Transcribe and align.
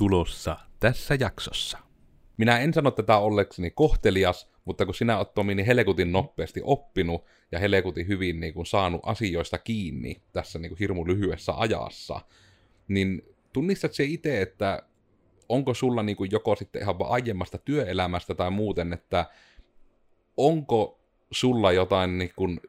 tulossa 0.00 0.56
tässä 0.78 1.16
jaksossa. 1.20 1.78
Minä 2.36 2.58
en 2.58 2.74
sano 2.74 2.90
tätä 2.90 3.18
ollekseni 3.18 3.70
kohtelias, 3.70 4.50
mutta 4.64 4.86
kun 4.86 4.94
sinä 4.94 5.18
olet 5.18 5.34
Tomi 5.34 5.54
niin 5.54 5.66
helekutin 5.66 6.12
nopeasti 6.12 6.60
oppinut 6.64 7.24
ja 7.52 7.58
helekutin 7.58 8.08
hyvin 8.08 8.40
niin 8.40 8.54
kuin, 8.54 8.66
saanut 8.66 9.00
asioista 9.04 9.58
kiinni 9.58 10.22
tässä 10.32 10.58
niin 10.58 10.70
kuin, 10.70 10.78
hirmu 10.78 11.06
lyhyessä 11.06 11.52
ajassa, 11.56 12.20
niin 12.88 13.22
tunnistat 13.52 13.92
se 13.92 14.04
itse, 14.04 14.42
että 14.42 14.82
onko 15.48 15.74
sulla 15.74 16.02
niin 16.02 16.16
kuin, 16.16 16.30
joko 16.32 16.56
sitten 16.56 16.82
ihan 16.82 16.98
vaan 16.98 17.12
aiemmasta 17.12 17.58
työelämästä 17.58 18.34
tai 18.34 18.50
muuten, 18.50 18.92
että 18.92 19.26
onko 20.36 21.00
sulla 21.30 21.72
jotain 21.72 22.18
niin 22.18 22.32
kuin, 22.36 22.60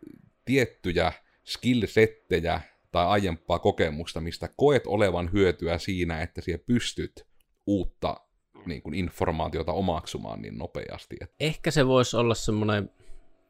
tiettyjä 0.45 1.11
skillsettejä 1.45 2.61
tai 2.91 3.05
aiempaa 3.05 3.59
kokemusta, 3.59 4.21
mistä 4.21 4.49
koet 4.55 4.87
olevan 4.87 5.29
hyötyä 5.33 5.77
siinä, 5.77 6.21
että 6.21 6.41
siellä 6.41 6.63
pystyt 6.65 7.27
uutta 7.67 8.17
niin 8.65 8.81
kuin 8.81 8.93
informaatiota 8.93 9.73
omaksumaan 9.73 10.41
niin 10.41 10.57
nopeasti. 10.57 11.17
Ehkä 11.39 11.71
se 11.71 11.87
voisi 11.87 12.17
olla 12.17 12.35
semmoinen 12.35 12.89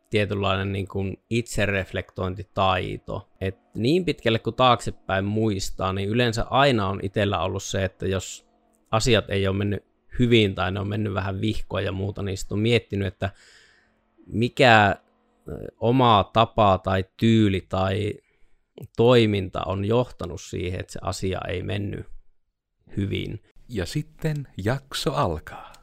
tietynlainen 0.09 0.71
niin 0.71 0.87
kuin 0.87 1.17
itsereflektointitaito. 1.29 3.29
Et 3.41 3.57
niin 3.75 4.05
pitkälle 4.05 4.39
kuin 4.39 4.55
taaksepäin 4.55 5.25
muistaa, 5.25 5.93
niin 5.93 6.09
yleensä 6.09 6.45
aina 6.49 6.87
on 6.87 6.99
itsellä 7.03 7.39
ollut 7.39 7.63
se, 7.63 7.83
että 7.83 8.07
jos 8.07 8.47
asiat 8.91 9.29
ei 9.29 9.47
ole 9.47 9.57
mennyt 9.57 9.83
hyvin 10.19 10.55
tai 10.55 10.71
ne 10.71 10.79
on 10.79 10.87
mennyt 10.87 11.13
vähän 11.13 11.41
vihkoa 11.41 11.81
ja 11.81 11.91
muuta, 11.91 12.23
niin 12.23 12.37
sitten 12.37 12.55
on 12.55 12.61
miettinyt, 12.61 13.07
että 13.07 13.29
mikä 14.25 14.95
oma 15.79 16.29
tapa 16.33 16.77
tai 16.77 17.05
tyyli 17.17 17.65
tai 17.69 18.13
toiminta 18.97 19.61
on 19.65 19.85
johtanut 19.85 20.41
siihen, 20.41 20.79
että 20.79 20.93
se 20.93 20.99
asia 21.01 21.39
ei 21.47 21.63
mennyt 21.63 22.07
hyvin. 22.97 23.43
Ja 23.69 23.85
sitten 23.85 24.47
jakso 24.63 25.13
alkaa. 25.13 25.73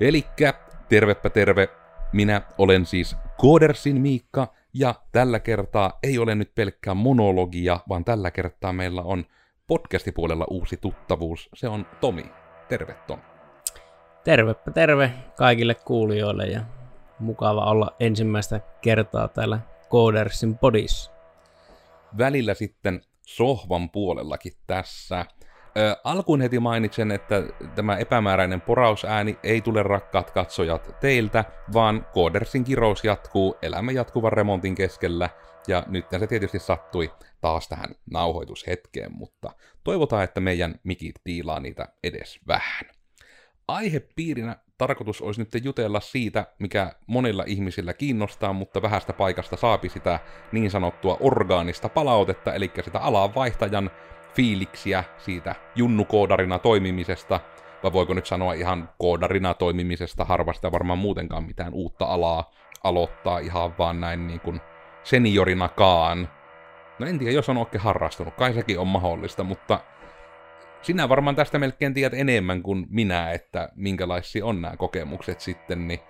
Elikkä 0.00 0.54
tervepä 0.88 1.30
terve, 1.30 1.68
minä 2.12 2.42
olen 2.58 2.86
siis 2.86 3.16
Koodersin 3.36 4.00
Miikka, 4.00 4.54
ja 4.74 4.94
tällä 5.12 5.40
kertaa 5.40 5.98
ei 6.02 6.18
ole 6.18 6.34
nyt 6.34 6.54
pelkkää 6.54 6.94
monologia, 6.94 7.80
vaan 7.88 8.04
tällä 8.04 8.30
kertaa 8.30 8.72
meillä 8.72 9.02
on 9.02 9.24
podcastipuolella 9.66 10.46
uusi 10.50 10.76
tuttavuus. 10.76 11.48
Se 11.54 11.68
on 11.68 11.86
Tomi. 12.00 12.24
Terve 12.68 12.94
Tomi. 13.06 13.22
Tervepä 14.24 14.70
terve 14.70 15.12
kaikille 15.36 15.74
kuulijoille 15.74 16.46
ja 16.46 16.60
mukava 17.18 17.64
olla 17.64 17.96
ensimmäistä 18.00 18.60
kertaa 18.80 19.28
täällä 19.28 19.58
Koodersin 19.88 20.58
podissa. 20.58 21.11
Välillä 22.18 22.54
sitten 22.54 23.00
sohvan 23.26 23.90
puolellakin 23.90 24.52
tässä. 24.66 25.26
Ö, 25.76 25.96
alkuun 26.04 26.40
heti 26.40 26.58
mainitsen, 26.58 27.10
että 27.10 27.42
tämä 27.74 27.96
epämääräinen 27.96 28.60
porausääni 28.60 29.38
ei 29.42 29.60
tule 29.60 29.82
rakkaat 29.82 30.30
katsojat 30.30 31.00
teiltä, 31.00 31.44
vaan 31.72 32.06
Koodersin 32.12 32.64
kirous 32.64 33.04
jatkuu 33.04 33.56
elämä 33.62 33.92
jatkuvan 33.92 34.32
remontin 34.32 34.74
keskellä, 34.74 35.30
ja 35.68 35.84
nyt 35.86 36.06
se 36.18 36.26
tietysti 36.26 36.58
sattui 36.58 37.12
taas 37.40 37.68
tähän 37.68 37.94
nauhoitushetkeen, 38.10 39.12
mutta 39.12 39.52
toivotaan, 39.84 40.24
että 40.24 40.40
meidän 40.40 40.74
mikit 40.84 41.14
tiilaa 41.24 41.60
niitä 41.60 41.88
edes 42.04 42.40
vähän. 42.48 42.84
Aihepiirinä 43.68 44.56
tarkoitus 44.86 45.22
olisi 45.22 45.40
nyt 45.40 45.64
jutella 45.64 46.00
siitä, 46.00 46.46
mikä 46.58 46.92
monilla 47.06 47.44
ihmisillä 47.46 47.92
kiinnostaa, 47.92 48.52
mutta 48.52 48.82
vähästä 48.82 49.12
paikasta 49.12 49.56
saapi 49.56 49.88
sitä 49.88 50.20
niin 50.52 50.70
sanottua 50.70 51.16
orgaanista 51.20 51.88
palautetta, 51.88 52.54
eli 52.54 52.70
sitä 52.84 52.98
alanvaihtajan 52.98 53.90
fiiliksiä 54.34 55.04
siitä 55.18 55.54
junnukoodarina 55.74 56.58
toimimisesta, 56.58 57.40
vai 57.82 57.92
voiko 57.92 58.14
nyt 58.14 58.26
sanoa 58.26 58.52
ihan 58.52 58.88
koodarina 58.98 59.54
toimimisesta, 59.54 60.24
harvasta 60.24 60.72
varmaan 60.72 60.98
muutenkaan 60.98 61.44
mitään 61.44 61.74
uutta 61.74 62.04
alaa 62.04 62.50
aloittaa 62.84 63.38
ihan 63.38 63.74
vaan 63.78 64.00
näin 64.00 64.26
niin 64.26 64.40
kuin 64.40 64.60
seniorinakaan. 65.04 66.28
No 66.98 67.06
en 67.06 67.18
tiedä, 67.18 67.32
jos 67.32 67.48
on 67.48 67.56
oikein 67.56 67.82
harrastunut, 67.82 68.34
kai 68.34 68.54
sekin 68.54 68.78
on 68.78 68.88
mahdollista, 68.88 69.44
mutta 69.44 69.80
sinä 70.82 71.08
varmaan 71.08 71.36
tästä 71.36 71.58
melkein 71.58 71.94
tiedät 71.94 72.18
enemmän 72.18 72.62
kuin 72.62 72.86
minä, 72.90 73.30
että 73.30 73.68
minkälaisia 73.74 74.46
on 74.46 74.62
nämä 74.62 74.76
kokemukset 74.76 75.40
sitten, 75.40 75.88
niin 75.88 76.00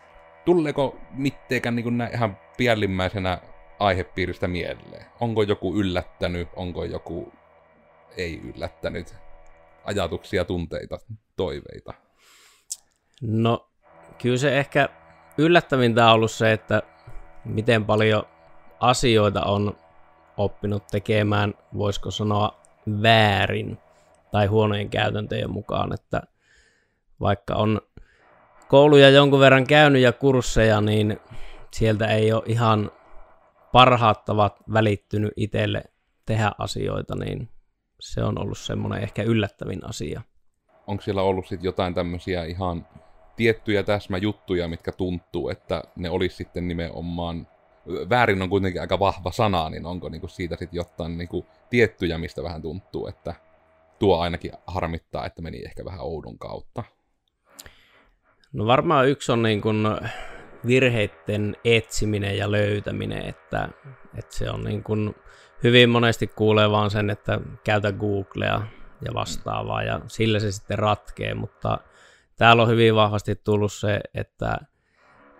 tuleeko 0.44 0.98
mitteekään 1.10 1.76
niin 1.76 1.98
näin 1.98 2.14
ihan 2.14 2.38
piällimmäisenä 2.56 3.38
aihepiiristä 3.78 4.48
mieleen? 4.48 5.06
Onko 5.20 5.42
joku 5.42 5.76
yllättänyt, 5.76 6.48
onko 6.56 6.84
joku 6.84 7.32
ei 8.16 8.40
yllättänyt 8.40 9.14
ajatuksia, 9.84 10.44
tunteita, 10.44 10.98
toiveita? 11.36 11.94
No, 13.22 13.68
kyllä 14.22 14.36
se 14.36 14.58
ehkä 14.58 14.88
yllättävintä 15.38 16.06
on 16.06 16.12
ollut 16.12 16.30
se, 16.30 16.52
että 16.52 16.82
miten 17.44 17.84
paljon 17.84 18.24
asioita 18.80 19.42
on 19.42 19.76
oppinut 20.36 20.86
tekemään, 20.86 21.54
voisiko 21.78 22.10
sanoa 22.10 22.60
väärin 23.02 23.78
tai 24.32 24.46
huonojen 24.46 24.90
käytäntöjen 24.90 25.50
mukaan, 25.50 25.94
että 25.94 26.22
vaikka 27.20 27.54
on 27.54 27.80
kouluja 28.68 29.10
jonkun 29.10 29.40
verran 29.40 29.66
käynyt 29.66 30.02
ja 30.02 30.12
kursseja, 30.12 30.80
niin 30.80 31.20
sieltä 31.72 32.06
ei 32.06 32.32
ole 32.32 32.42
ihan 32.46 32.90
parhaat 33.72 34.24
tavat 34.24 34.56
välittynyt 34.72 35.32
itselle 35.36 35.84
tehdä 36.26 36.52
asioita, 36.58 37.14
niin 37.14 37.48
se 38.00 38.24
on 38.24 38.38
ollut 38.38 38.58
semmoinen 38.58 39.02
ehkä 39.02 39.22
yllättävin 39.22 39.88
asia. 39.88 40.22
Onko 40.86 41.02
siellä 41.02 41.22
ollut 41.22 41.46
sitten 41.46 41.64
jotain 41.64 41.94
tämmöisiä 41.94 42.44
ihan 42.44 42.86
tiettyjä 43.36 43.82
täsmäjuttuja, 43.82 44.68
mitkä 44.68 44.92
tuntuu, 44.92 45.48
että 45.48 45.82
ne 45.96 46.10
olisi 46.10 46.36
sitten 46.36 46.68
nimenomaan, 46.68 47.48
väärin 48.10 48.42
on 48.42 48.50
kuitenkin 48.50 48.80
aika 48.80 48.98
vahva 48.98 49.32
sana, 49.32 49.70
niin 49.70 49.86
onko 49.86 50.08
niinku 50.08 50.28
siitä 50.28 50.56
sitten 50.56 50.76
jotain 50.76 51.18
niinku 51.18 51.46
tiettyjä, 51.70 52.18
mistä 52.18 52.42
vähän 52.42 52.62
tuntuu, 52.62 53.06
että 53.06 53.34
tuo 54.02 54.20
ainakin 54.20 54.52
harmittaa, 54.66 55.26
että 55.26 55.42
meni 55.42 55.64
ehkä 55.64 55.84
vähän 55.84 56.00
oudon 56.00 56.38
kautta. 56.38 56.84
No 58.52 58.66
varmaan 58.66 59.08
yksi 59.08 59.32
on 59.32 59.42
niin 59.42 59.60
kuin 59.60 59.86
virheiden 60.66 61.56
etsiminen 61.64 62.38
ja 62.38 62.50
löytäminen, 62.50 63.24
että, 63.24 63.68
että 64.18 64.36
se 64.36 64.50
on 64.50 64.64
niin 64.64 64.82
kuin, 64.82 65.14
hyvin 65.62 65.90
monesti 65.90 66.26
kuulee 66.26 66.70
vaan 66.70 66.90
sen, 66.90 67.10
että 67.10 67.40
käytä 67.64 67.92
Googlea 67.92 68.62
ja 69.04 69.14
vastaavaa 69.14 69.82
ja 69.82 70.00
sillä 70.06 70.40
se 70.40 70.52
sitten 70.52 70.78
ratkee, 70.78 71.34
mutta 71.34 71.78
täällä 72.36 72.62
on 72.62 72.68
hyvin 72.68 72.94
vahvasti 72.94 73.36
tullut 73.36 73.72
se, 73.72 74.00
että 74.14 74.58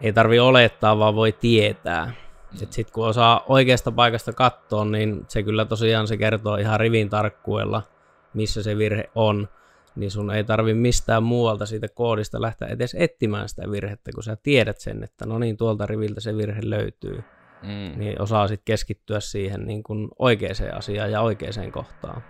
ei 0.00 0.12
tarvi 0.12 0.38
olettaa, 0.38 0.98
vaan 0.98 1.14
voi 1.14 1.32
tietää. 1.32 2.12
Sitten 2.54 2.94
kun 2.94 3.06
osaa 3.06 3.44
oikeasta 3.48 3.92
paikasta 3.92 4.32
katsoa, 4.32 4.84
niin 4.84 5.24
se 5.28 5.42
kyllä 5.42 5.64
tosiaan 5.64 6.08
se 6.08 6.16
kertoo 6.16 6.56
ihan 6.56 6.80
rivin 6.80 7.10
tarkkuudella, 7.10 7.91
missä 8.34 8.62
se 8.62 8.78
virhe 8.78 9.10
on, 9.14 9.48
niin 9.96 10.10
sun 10.10 10.30
ei 10.30 10.44
tarvi 10.44 10.74
mistään 10.74 11.22
muualta 11.22 11.66
siitä 11.66 11.88
koodista 11.88 12.42
lähteä 12.42 12.68
edes 12.68 12.96
etsimään 12.98 13.48
sitä 13.48 13.70
virhettä, 13.70 14.10
kun 14.14 14.22
sä 14.22 14.36
tiedät 14.36 14.80
sen, 14.80 15.04
että 15.04 15.26
no 15.26 15.38
niin, 15.38 15.56
tuolta 15.56 15.86
riviltä 15.86 16.20
se 16.20 16.36
virhe 16.36 16.60
löytyy. 16.64 17.24
Mm. 17.62 17.98
Niin 17.98 18.22
osaa 18.22 18.48
sitten 18.48 18.64
keskittyä 18.64 19.20
siihen 19.20 19.66
niin 19.66 19.82
kuin 19.82 20.08
oikeaan 20.18 20.74
asiaan 20.74 21.12
ja 21.12 21.20
oikeaan 21.20 21.72
kohtaan. 21.72 22.22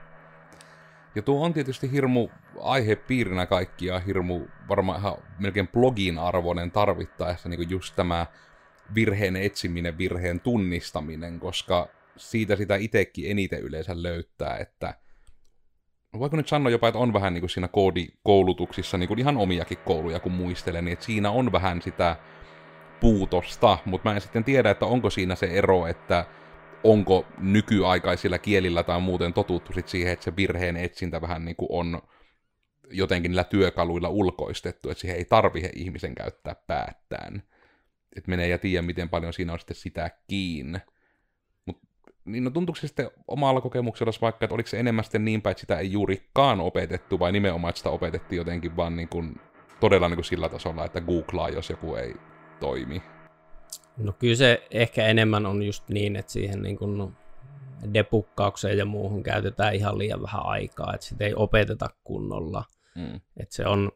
Ja 1.14 1.22
tuo 1.22 1.44
on 1.44 1.52
tietysti 1.52 1.92
hirmu 1.92 2.28
aihepiirinä 2.60 3.46
kaikkia, 3.46 3.98
hirmu 3.98 4.46
varmaan 4.68 5.00
ihan 5.00 5.14
melkein 5.38 5.68
blogin 5.68 6.18
arvoinen 6.18 6.70
tarvittaessa 6.70 7.48
niin 7.48 7.70
just 7.70 7.96
tämä 7.96 8.26
virheen 8.94 9.36
etsiminen, 9.36 9.98
virheen 9.98 10.40
tunnistaminen, 10.40 11.40
koska 11.40 11.88
siitä 12.16 12.56
sitä 12.56 12.76
itsekin 12.76 13.30
eniten 13.30 13.60
yleensä 13.60 14.02
löytää, 14.02 14.56
että 14.56 14.94
voiko 16.18 16.36
nyt 16.36 16.48
sanoa 16.48 16.70
jopa, 16.70 16.88
että 16.88 16.98
on 16.98 17.12
vähän 17.12 17.34
niin 17.34 17.42
kuin 17.42 17.50
siinä 17.50 17.68
koodikoulutuksissa 17.68 18.98
niin 18.98 19.08
kuin 19.08 19.18
ihan 19.18 19.36
omiakin 19.36 19.78
kouluja, 19.78 20.20
kun 20.20 20.32
muistelen, 20.32 20.84
niin 20.84 20.92
että 20.92 21.04
siinä 21.04 21.30
on 21.30 21.52
vähän 21.52 21.82
sitä 21.82 22.16
puutosta, 23.00 23.78
mutta 23.84 24.08
mä 24.08 24.14
en 24.14 24.20
sitten 24.20 24.44
tiedä, 24.44 24.70
että 24.70 24.86
onko 24.86 25.10
siinä 25.10 25.34
se 25.34 25.46
ero, 25.46 25.86
että 25.86 26.26
onko 26.84 27.26
nykyaikaisilla 27.38 28.38
kielillä 28.38 28.82
tai 28.82 29.00
muuten 29.00 29.32
totuttu 29.32 29.72
sit 29.72 29.88
siihen, 29.88 30.12
että 30.12 30.24
se 30.24 30.36
virheen 30.36 30.76
etsintä 30.76 31.20
vähän 31.20 31.44
niin 31.44 31.56
kuin 31.56 31.68
on 31.70 32.02
jotenkin 32.90 33.30
niillä 33.30 33.44
työkaluilla 33.44 34.08
ulkoistettu, 34.08 34.90
että 34.90 35.00
siihen 35.00 35.18
ei 35.18 35.24
tarvitse 35.24 35.70
ihmisen 35.74 36.14
käyttää 36.14 36.54
päättään. 36.66 37.42
Että 38.16 38.30
menee 38.30 38.48
ja 38.48 38.58
tiedä, 38.58 38.82
miten 38.82 39.08
paljon 39.08 39.32
siinä 39.32 39.52
on 39.52 39.58
sitten 39.58 39.76
sitä 39.76 40.10
kiinni 40.28 40.78
niin 42.24 42.44
no 42.44 42.50
tuntuuko 42.50 42.80
se 42.80 42.86
sitten 42.86 43.10
omalla 43.28 43.60
kokemuksella 43.60 44.12
vaikka, 44.20 44.44
että 44.44 44.54
oliko 44.54 44.68
se 44.68 44.80
enemmän 44.80 45.04
sitten 45.04 45.24
niin 45.24 45.42
päin, 45.42 45.50
että 45.50 45.60
sitä 45.60 45.78
ei 45.78 45.92
juurikaan 45.92 46.60
opetettu, 46.60 47.18
vai 47.18 47.32
nimenomaan, 47.32 47.68
että 47.68 47.78
sitä 47.78 47.90
opetettiin 47.90 48.36
jotenkin 48.36 48.76
vaan 48.76 48.96
niin 48.96 49.08
kuin, 49.08 49.40
todella 49.80 50.08
niin 50.08 50.16
kuin 50.16 50.24
sillä 50.24 50.48
tasolla, 50.48 50.84
että 50.84 51.00
googlaa, 51.00 51.48
jos 51.48 51.70
joku 51.70 51.94
ei 51.94 52.14
toimi? 52.60 53.02
No 53.96 54.12
kyllä 54.12 54.34
se 54.34 54.66
ehkä 54.70 55.06
enemmän 55.06 55.46
on 55.46 55.62
just 55.62 55.88
niin, 55.88 56.16
että 56.16 56.32
siihen 56.32 56.62
niin 56.62 56.76
kuin 56.76 57.12
depukkaukseen 57.94 58.78
ja 58.78 58.84
muuhun 58.84 59.22
käytetään 59.22 59.74
ihan 59.74 59.98
liian 59.98 60.22
vähän 60.22 60.46
aikaa, 60.46 60.94
että 60.94 61.06
sitä 61.06 61.24
ei 61.24 61.34
opeteta 61.36 61.90
kunnolla. 62.04 62.64
Mm. 62.94 63.20
Et 63.36 63.52
se 63.52 63.66
on 63.66 63.92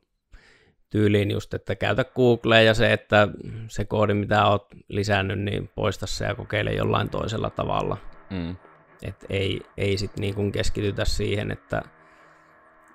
tyyliin 0.90 1.30
just, 1.30 1.54
että 1.54 1.74
käytä 1.74 2.04
Googlea 2.04 2.62
ja 2.62 2.74
se, 2.74 2.92
että 2.92 3.28
se 3.68 3.84
koodi, 3.84 4.14
mitä 4.14 4.46
oot 4.46 4.66
lisännyt, 4.88 5.40
niin 5.40 5.70
poista 5.74 6.06
se 6.06 6.24
ja 6.24 6.34
kokeile 6.34 6.72
jollain 6.72 7.10
toisella 7.10 7.50
tavalla. 7.50 7.96
Mm. 8.30 8.56
Et 9.02 9.24
ei, 9.28 9.60
ei 9.76 9.98
sit 9.98 10.16
niin 10.18 10.34
kuin 10.34 10.52
keskitytä 10.52 11.04
siihen, 11.04 11.50
että 11.50 11.82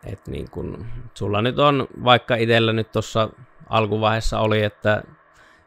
et 0.05 0.27
niin 0.27 0.51
kun, 0.51 0.85
sulla 1.13 1.41
nyt 1.41 1.59
on, 1.59 1.87
vaikka 2.03 2.35
itsellä 2.35 2.73
nyt 2.73 2.91
tuossa 2.91 3.29
alkuvaiheessa 3.69 4.39
oli, 4.39 4.63
että 4.63 5.03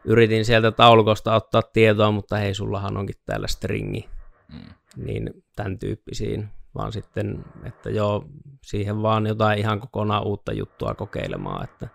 yritin 0.04 0.44
sieltä 0.44 0.70
taulukosta 0.70 1.34
ottaa 1.34 1.62
tietoa, 1.62 2.10
mutta 2.10 2.36
hei, 2.36 2.54
sullahan 2.54 2.96
onkin 2.96 3.16
täällä 3.26 3.46
stringi. 3.46 4.08
Mm. 4.52 4.74
Niin 4.96 5.30
tämän 5.56 5.78
tyyppisiin, 5.78 6.48
vaan 6.74 6.92
sitten, 6.92 7.44
että 7.64 7.90
joo, 7.90 8.24
siihen 8.62 9.02
vaan 9.02 9.26
jotain 9.26 9.58
ihan 9.58 9.80
kokonaan 9.80 10.26
uutta 10.26 10.52
juttua 10.52 10.94
kokeilemaan, 10.94 11.64
että 11.64 11.88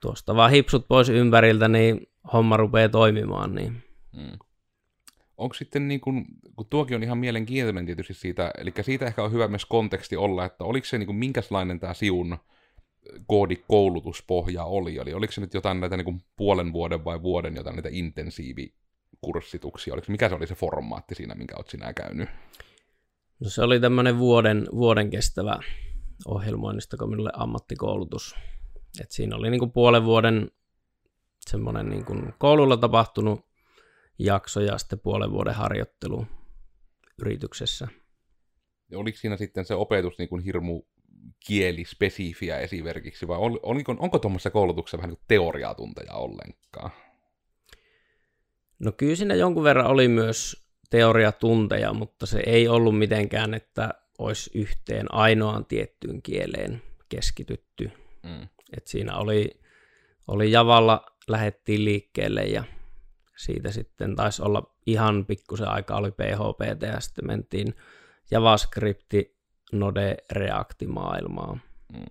tuosta 0.00 0.36
vaan 0.36 0.50
hipsut 0.50 0.88
pois 0.88 1.08
ympäriltä, 1.08 1.68
niin 1.68 2.08
homma 2.32 2.56
rupeaa 2.56 2.88
toimimaan. 2.88 3.54
Niin. 3.54 3.82
Mm. 4.16 4.38
Onko 5.38 5.54
sitten, 5.54 5.88
niin 5.88 6.00
kun, 6.00 6.24
kun 6.56 6.66
tuokin 6.70 6.96
on 6.96 7.02
ihan 7.02 7.18
mielenkiintoinen 7.18 7.86
tietysti 7.86 8.14
siitä, 8.14 8.50
eli 8.58 8.72
siitä 8.80 9.06
ehkä 9.06 9.22
on 9.22 9.32
hyvä 9.32 9.48
myös 9.48 9.66
konteksti 9.66 10.16
olla, 10.16 10.44
että 10.44 10.64
oliko 10.64 10.86
se 10.86 10.98
niin 10.98 11.06
kuin, 11.06 11.16
minkälainen 11.16 11.80
tämä 11.80 11.94
Siun 11.94 12.38
koodikoulutuspohja 13.26 14.64
oli, 14.64 14.96
eli 14.96 15.14
oliko 15.14 15.32
se 15.32 15.40
nyt 15.40 15.54
jotain 15.54 15.80
näitä 15.80 15.96
niin 15.96 16.04
kuin 16.04 16.22
puolen 16.36 16.72
vuoden 16.72 17.04
vai 17.04 17.22
vuoden 17.22 17.56
jotain 17.56 17.76
näitä 17.76 17.88
intensiivikurssituksia, 17.92 19.94
oliko, 19.94 20.06
mikä 20.08 20.28
se 20.28 20.34
oli 20.34 20.46
se 20.46 20.54
formaatti 20.54 21.14
siinä, 21.14 21.34
minkä 21.34 21.56
olet 21.56 21.68
sinä 21.68 21.92
käynyt? 21.92 22.28
No 23.40 23.50
se 23.50 23.62
oli 23.62 23.80
tämmöinen 23.80 24.18
vuoden, 24.18 24.66
vuoden 24.72 25.10
kestävä 25.10 25.58
ohjelmoinnista 26.26 27.06
minulle 27.06 27.30
ammattikoulutus. 27.34 28.34
Et 29.00 29.10
siinä 29.10 29.36
oli 29.36 29.50
niin 29.50 29.58
kuin 29.58 29.72
puolen 29.72 30.04
vuoden 30.04 30.50
semmoinen 31.40 31.88
niin 31.88 32.04
kuin 32.04 32.34
koululla 32.38 32.76
tapahtunut 32.76 33.47
jakso 34.18 34.60
ja 34.60 34.78
sitten 34.78 35.00
puolen 35.00 35.30
vuoden 35.30 35.54
harjoittelu 35.54 36.26
yrityksessä. 37.20 37.88
Ja 38.90 38.98
oliko 38.98 39.18
siinä 39.18 39.36
sitten 39.36 39.64
se 39.64 39.74
opetus 39.74 40.18
niin 40.18 40.28
kuin 40.28 40.42
hirmu 40.42 40.82
kielispesifiä 41.46 42.58
esimerkiksi, 42.58 43.28
vai 43.28 43.38
oliko, 43.62 43.96
onko 43.98 44.18
tuommoisessa 44.18 44.50
koulutuksessa 44.50 44.98
vähän 44.98 45.10
niin 45.10 45.24
teoriaa 45.28 45.74
tunteja 45.74 46.12
ollenkaan? 46.12 46.90
No 48.78 48.92
kyllä 48.92 49.16
siinä 49.16 49.34
jonkun 49.34 49.64
verran 49.64 49.86
oli 49.86 50.08
myös 50.08 50.68
teoriatunteja, 50.90 51.92
mutta 51.92 52.26
se 52.26 52.42
ei 52.46 52.68
ollut 52.68 52.98
mitenkään, 52.98 53.54
että 53.54 53.88
olisi 54.18 54.50
yhteen 54.54 55.14
ainoaan 55.14 55.66
tiettyyn 55.66 56.22
kieleen 56.22 56.82
keskitytty. 57.08 57.90
Mm. 58.22 58.48
Et 58.76 58.86
siinä 58.86 59.16
oli, 59.16 59.60
oli 60.28 60.50
Javalla 60.50 61.06
lähettiin 61.28 61.84
liikkeelle 61.84 62.42
ja 62.42 62.64
siitä 63.38 63.72
sitten 63.72 64.16
taisi 64.16 64.42
olla 64.42 64.74
ihan 64.86 65.26
pikkusen 65.26 65.68
aika 65.68 65.96
oli 65.96 66.10
PHP 66.10 66.82
ja 66.82 67.00
sitten 67.00 67.26
mentiin 67.26 67.74
JavaScripti 68.30 69.38
Node 69.72 70.16
Reacti 70.32 70.86
maailmaa. 70.86 71.58
Mm. 71.92 72.04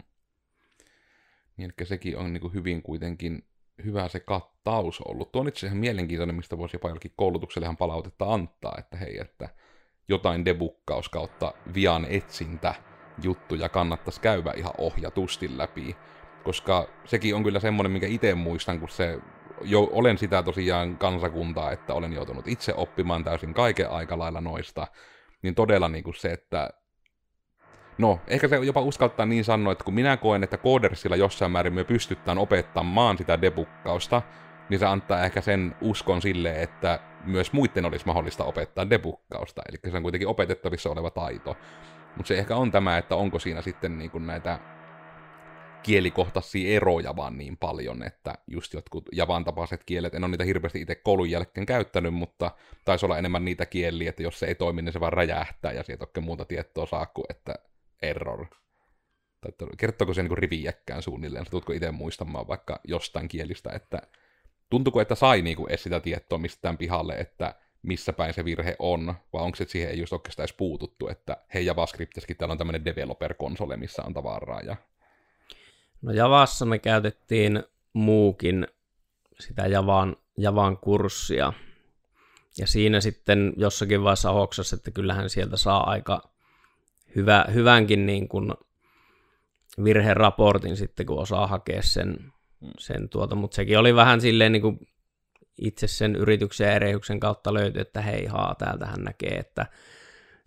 Niin, 1.58 1.74
sekin 1.84 2.18
on 2.18 2.34
niin 2.34 2.42
kuin 2.42 2.54
hyvin 2.54 2.82
kuitenkin 2.82 3.44
hyvä 3.86 4.08
se 4.08 4.20
kattaus 4.20 5.02
ollut. 5.02 5.32
Tuo 5.32 5.42
on 5.42 5.48
itse 5.48 5.68
ihan 5.68 5.78
mielenkiintoinen, 5.78 6.36
mistä 6.36 6.58
voisi 6.58 6.76
jopa 6.76 6.88
jollekin 6.88 7.14
koulutuksellehan 7.16 7.78
palautetta 7.78 8.34
antaa, 8.34 8.76
että 8.80 8.98
hei, 8.98 9.22
että 9.22 9.50
jotain 10.08 10.46
debukkaus 10.46 11.10
kautta 11.10 11.54
vian 11.74 12.06
etsintä 12.10 12.76
juttuja 13.24 13.70
kannattaisi 13.70 14.22
käydä 14.22 14.54
ihan 14.56 14.74
ohjatusti 14.78 15.58
läpi, 15.58 15.96
koska 16.44 16.88
sekin 17.06 17.36
on 17.36 17.44
kyllä 17.44 17.60
semmoinen, 17.60 17.92
minkä 17.92 18.08
itse 18.08 18.36
muistan, 18.36 18.80
kun 18.80 18.90
se 18.90 19.20
jo, 19.62 19.90
olen 19.92 20.18
sitä 20.18 20.44
tosiaan 20.44 20.98
kansakuntaa, 20.98 21.72
että 21.72 21.94
olen 21.94 22.14
joutunut 22.14 22.48
itse 22.48 22.74
oppimaan 22.78 23.24
täysin 23.24 23.54
kaiken 23.54 23.90
aika 23.90 24.18
lailla 24.18 24.42
noista, 24.42 24.88
niin 25.42 25.56
todella 25.56 25.90
niin 25.90 26.04
kuin 26.04 26.16
se, 26.16 26.32
että 26.32 26.70
No, 27.98 28.20
ehkä 28.28 28.48
se 28.48 28.56
jopa 28.56 28.82
uskaltaa 28.82 29.26
niin 29.26 29.44
sanoa, 29.44 29.72
että 29.72 29.84
kun 29.84 29.94
minä 29.94 30.18
koen, 30.18 30.44
että 30.44 30.58
koodersilla 30.58 31.16
jossain 31.16 31.52
määrin 31.52 31.74
me 31.74 31.84
pystytään 31.84 32.38
opettamaan 32.38 33.18
sitä 33.18 33.42
debukkausta, 33.42 34.22
niin 34.70 34.80
se 34.80 34.86
antaa 34.86 35.24
ehkä 35.24 35.42
sen 35.42 35.76
uskon 35.82 36.22
sille, 36.22 36.62
että 36.62 37.00
myös 37.26 37.54
muiden 37.54 37.86
olisi 37.86 38.06
mahdollista 38.06 38.44
opettaa 38.44 38.90
debukkausta. 38.90 39.62
Eli 39.70 39.92
se 39.92 39.98
on 39.98 40.04
kuitenkin 40.04 40.28
opetettavissa 40.28 40.90
oleva 40.90 41.10
taito. 41.10 41.58
Mutta 42.16 42.28
se 42.28 42.38
ehkä 42.38 42.56
on 42.56 42.72
tämä, 42.72 42.98
että 42.98 43.16
onko 43.16 43.40
siinä 43.40 43.62
sitten 43.62 43.98
niin 43.98 44.12
kuin 44.12 44.28
näitä 44.28 44.60
kielikohtaisia 45.88 46.76
eroja 46.76 47.16
vaan 47.16 47.38
niin 47.38 47.58
paljon, 47.58 48.04
että 48.04 48.34
just 48.48 48.74
jotkut 48.74 49.06
javan 49.12 49.46
tapaiset 49.46 49.84
kielet, 49.84 50.16
en 50.16 50.24
ole 50.24 50.32
niitä 50.32 50.44
hirveästi 50.44 50.82
itse 50.82 50.96
koulun 50.96 51.30
jälkeen 51.30 51.66
käyttänyt, 51.66 52.14
mutta 52.14 52.52
taisi 52.86 53.06
olla 53.06 53.18
enemmän 53.18 53.46
niitä 53.46 53.66
kieliä, 53.66 54.10
että 54.10 54.24
jos 54.24 54.40
se 54.40 54.46
ei 54.46 54.56
toimi, 54.56 54.82
niin 54.82 54.94
se 54.94 55.00
vaan 55.00 55.14
räjähtää 55.14 55.72
ja 55.72 55.84
sieltä 55.84 56.04
oikein 56.04 56.24
muuta 56.24 56.46
tietoa 56.46 56.86
saa 56.86 57.06
kuin, 57.06 57.26
että 57.30 57.56
error. 58.02 58.46
Tai 59.42 59.52
kertooko 59.78 60.14
se 60.14 60.24
niin 60.24 60.38
riviäkkään 60.38 61.02
suunnilleen, 61.02 61.46
sä 61.46 61.52
tuutko 61.52 61.74
itse 61.74 61.92
muistamaan 61.92 62.48
vaikka 62.48 62.80
jostain 62.88 63.28
kielistä, 63.28 63.70
että 63.74 64.02
tuntuuko, 64.70 65.02
että 65.02 65.16
sai 65.16 65.42
niin 65.42 65.58
kuin 65.58 65.70
edes 65.70 65.84
sitä 65.84 66.00
tietoa 66.00 66.38
mistään 66.38 66.78
pihalle, 66.78 67.14
että 67.14 67.56
missä 67.82 68.14
päin 68.14 68.34
se 68.34 68.46
virhe 68.46 68.76
on, 68.80 69.14
vai 69.34 69.44
onko 69.44 69.56
se, 69.56 69.64
että 69.64 69.72
siihen 69.72 69.90
ei 69.90 70.00
just 70.00 70.14
oikeastaan 70.14 70.44
edes 70.44 70.58
puututtu, 70.58 71.08
että 71.08 71.38
hei 71.54 71.66
JavaScriptissakin 71.66 72.38
täällä 72.38 72.52
on 72.52 72.58
tämmöinen 72.58 72.86
developer-konsole, 72.86 73.78
missä 73.78 74.04
on 74.06 74.14
tavaraa. 74.14 74.62
Ja... 74.62 74.76
No 76.02 76.12
Javassa 76.12 76.66
me 76.66 76.80
käytettiin 76.80 77.64
muukin 77.94 78.68
sitä 79.40 79.62
Javan, 79.62 80.18
Javan 80.38 80.78
kurssia, 80.78 81.54
ja 82.58 82.68
siinä 82.68 83.02
sitten 83.02 83.54
jossakin 83.58 84.04
vaiheessa 84.04 84.32
hoksassa, 84.32 84.76
että 84.76 84.92
kyllähän 84.92 85.30
sieltä 85.30 85.58
saa 85.58 85.90
aika 85.90 86.30
hyvä, 87.16 87.46
hyvänkin 87.54 88.06
niin 88.06 88.28
kuin 88.28 88.54
virheraportin 89.84 90.78
sitten, 90.78 91.06
kun 91.06 91.20
osaa 91.20 91.48
hakea 91.48 91.82
sen, 91.82 92.34
sen 92.80 93.10
tuota, 93.10 93.36
mutta 93.36 93.56
sekin 93.56 93.80
oli 93.80 93.96
vähän 93.96 94.22
silleen 94.22 94.52
niin 94.52 94.62
kuin 94.62 94.80
itse 95.62 95.88
sen 95.88 96.16
yrityksen 96.16 96.68
ja 96.68 96.74
erehyksen 96.74 97.20
kautta 97.20 97.54
löytyi, 97.54 97.82
että 97.82 98.02
hei 98.02 98.26
haa, 98.26 98.56
täältä 98.56 98.86
hän 98.86 99.04
näkee, 99.04 99.38
että 99.38 99.66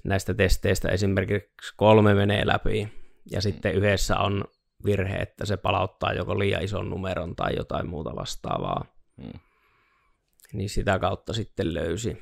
näistä 0.05 0.35
testeistä 0.35 0.88
esimerkiksi 0.88 1.75
kolme 1.76 2.14
menee 2.14 2.47
läpi, 2.47 2.88
ja 3.31 3.43
sitten 3.43 3.75
yhdessä 3.75 4.17
on 4.17 4.44
virhe, 4.85 5.17
että 5.17 5.47
se 5.47 5.56
palauttaa 5.56 6.12
joko 6.12 6.38
liian 6.38 6.65
ison 6.65 6.91
numeron 6.91 7.37
tai 7.37 7.57
jotain 7.57 7.88
muuta 7.88 8.16
vastaavaa. 8.16 8.85
Hmm. 9.23 9.40
Niin 10.52 10.69
sitä 10.69 10.99
kautta 10.99 11.33
sitten 11.33 11.75
löysi. 11.75 12.19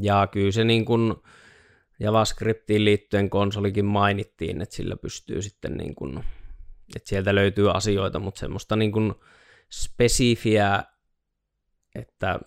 Ja 0.00 0.26
kyllä 0.26 0.52
se 0.52 0.64
niin 0.64 0.84
kuin, 0.84 1.14
JavaScriptiin 2.00 2.84
liittyen 2.84 3.30
konsolikin 3.30 3.84
mainittiin, 3.84 4.62
että 4.62 4.74
sillä 4.74 4.96
pystyy 4.96 5.42
sitten 5.42 5.76
niin 5.76 5.94
kuin, 5.94 6.24
että 6.96 7.08
sieltä 7.08 7.34
löytyy 7.34 7.70
asioita, 7.70 8.18
mutta 8.18 8.38
semmoista 8.38 8.76
niin 8.76 8.92
kuin 8.92 9.14
spesifiä, 9.72 10.82
että 11.94 12.40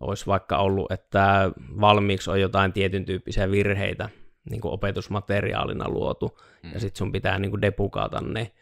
olisi 0.00 0.26
vaikka 0.26 0.58
ollut, 0.58 0.92
että 0.92 1.50
valmiiksi 1.80 2.30
on 2.30 2.40
jotain 2.40 2.72
tietyn 2.72 3.04
tyyppisiä 3.04 3.50
virheitä 3.50 4.08
niin 4.50 4.60
kuin 4.60 4.72
opetusmateriaalina 4.72 5.88
luotu, 5.88 6.38
mm. 6.62 6.72
ja 6.72 6.80
sitten 6.80 6.98
sun 6.98 7.12
pitää 7.12 7.38
niin 7.38 7.50
kuin 7.50 7.62
depukata 7.62 8.20
ne, 8.20 8.52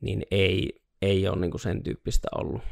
niin 0.00 0.22
ei, 0.30 0.82
ei 1.02 1.28
ole 1.28 1.40
niin 1.40 1.50
kuin 1.50 1.60
sen 1.60 1.82
tyyppistä 1.82 2.28
ollut. 2.34 2.62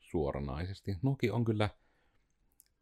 Suoranaisesti. 0.00 0.96
Noki 1.02 1.30
on 1.30 1.44
kyllä 1.44 1.68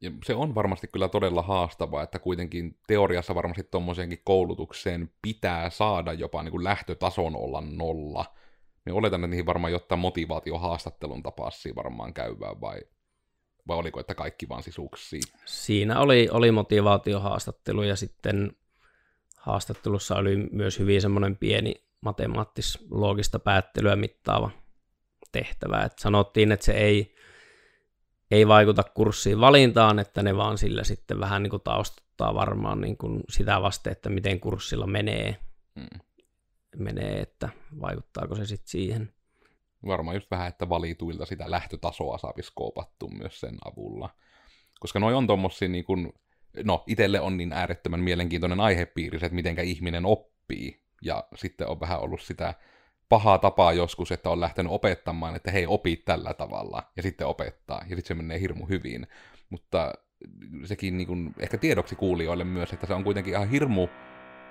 ja 0.00 0.10
se 0.24 0.34
on 0.34 0.54
varmasti 0.54 0.88
kyllä 0.92 1.08
todella 1.08 1.42
haastavaa, 1.42 2.02
että 2.02 2.18
kuitenkin 2.18 2.78
teoriassa 2.86 3.34
varmasti 3.34 3.62
tuommoiseenkin 3.62 4.20
koulutukseen 4.24 5.10
pitää 5.22 5.70
saada 5.70 6.12
jopa 6.12 6.42
niin 6.42 6.50
kuin 6.52 6.64
lähtötason 6.64 7.36
olla 7.36 7.60
nolla. 7.60 8.34
Me 8.84 8.92
oletan, 8.92 9.20
että 9.20 9.26
niihin 9.26 9.46
varmaan 9.46 9.72
jotain 9.72 9.98
motivaatiohaastattelun 9.98 11.22
tapassia 11.22 11.74
varmaan 11.74 12.14
käyvää, 12.14 12.60
vai, 12.60 12.80
vai 13.68 13.76
oliko, 13.76 14.00
että 14.00 14.14
kaikki 14.14 14.48
vaan 14.48 14.62
sisuksia? 14.62 15.20
Siinä 15.44 16.00
oli, 16.00 16.28
oli 16.30 16.50
motivaatiohaastattelu, 16.50 17.82
ja 17.82 17.96
sitten 17.96 18.56
haastattelussa 19.36 20.16
oli 20.16 20.36
myös 20.36 20.78
hyvin 20.78 21.02
semmoinen 21.02 21.36
pieni 21.36 21.85
matemaattis-loogista 22.00 23.38
päättelyä 23.38 23.96
mittaava 23.96 24.50
tehtävä. 25.32 25.82
Et 25.82 25.98
sanottiin, 25.98 26.52
että 26.52 26.66
se 26.66 26.72
ei 26.72 27.16
ei 28.30 28.48
vaikuta 28.48 28.82
kurssiin 28.82 29.40
valintaan, 29.40 29.98
että 29.98 30.22
ne 30.22 30.36
vaan 30.36 30.58
sillä 30.58 30.84
sitten 30.84 31.20
vähän 31.20 31.42
niin 31.42 31.50
kuin 31.50 31.62
taustuttaa 31.62 32.34
varmaan 32.34 32.80
niin 32.80 32.96
kuin 32.96 33.20
sitä 33.28 33.62
vasten, 33.62 33.92
että 33.92 34.08
miten 34.10 34.40
kurssilla 34.40 34.86
menee, 34.86 35.36
hmm. 35.80 36.00
menee, 36.76 37.20
että 37.20 37.48
vaikuttaako 37.80 38.34
se 38.34 38.46
sitten 38.46 38.68
siihen. 38.68 39.12
Varmaan 39.86 40.16
just 40.16 40.30
vähän, 40.30 40.48
että 40.48 40.68
valituilta 40.68 41.26
sitä 41.26 41.50
lähtötasoa 41.50 42.18
saa 42.18 42.32
skoopattu 42.40 43.08
myös 43.08 43.40
sen 43.40 43.58
avulla. 43.64 44.10
Koska 44.80 45.00
noi 45.00 45.14
on 45.14 45.26
tommosia 45.26 45.68
niin 45.68 45.84
kuin, 45.84 46.12
no 46.64 46.84
itelle 46.86 47.20
on 47.20 47.36
niin 47.36 47.52
äärettömän 47.52 48.00
mielenkiintoinen 48.00 48.60
aihepiiri, 48.60 49.18
että 49.22 49.34
mitenkä 49.34 49.62
ihminen 49.62 50.06
oppii 50.06 50.85
ja 51.06 51.24
sitten 51.34 51.68
on 51.68 51.80
vähän 51.80 52.00
ollut 52.00 52.20
sitä 52.20 52.54
pahaa 53.08 53.38
tapaa 53.38 53.72
joskus, 53.72 54.12
että 54.12 54.30
on 54.30 54.40
lähtenyt 54.40 54.72
opettamaan, 54.72 55.36
että 55.36 55.50
hei, 55.50 55.66
opi 55.66 55.96
tällä 55.96 56.34
tavalla, 56.34 56.82
ja 56.96 57.02
sitten 57.02 57.26
opettaa, 57.26 57.78
ja 57.78 57.96
sitten 57.96 58.04
se 58.04 58.14
menee 58.14 58.40
hirmu 58.40 58.66
hyvin. 58.66 59.06
Mutta 59.50 59.94
sekin 60.64 60.96
niin 60.96 61.06
kuin, 61.06 61.34
ehkä 61.38 61.58
tiedoksi 61.58 61.96
kuulijoille 61.96 62.44
myös, 62.44 62.72
että 62.72 62.86
se 62.86 62.94
on 62.94 63.04
kuitenkin 63.04 63.34
ihan 63.34 63.48
hirmu 63.48 63.88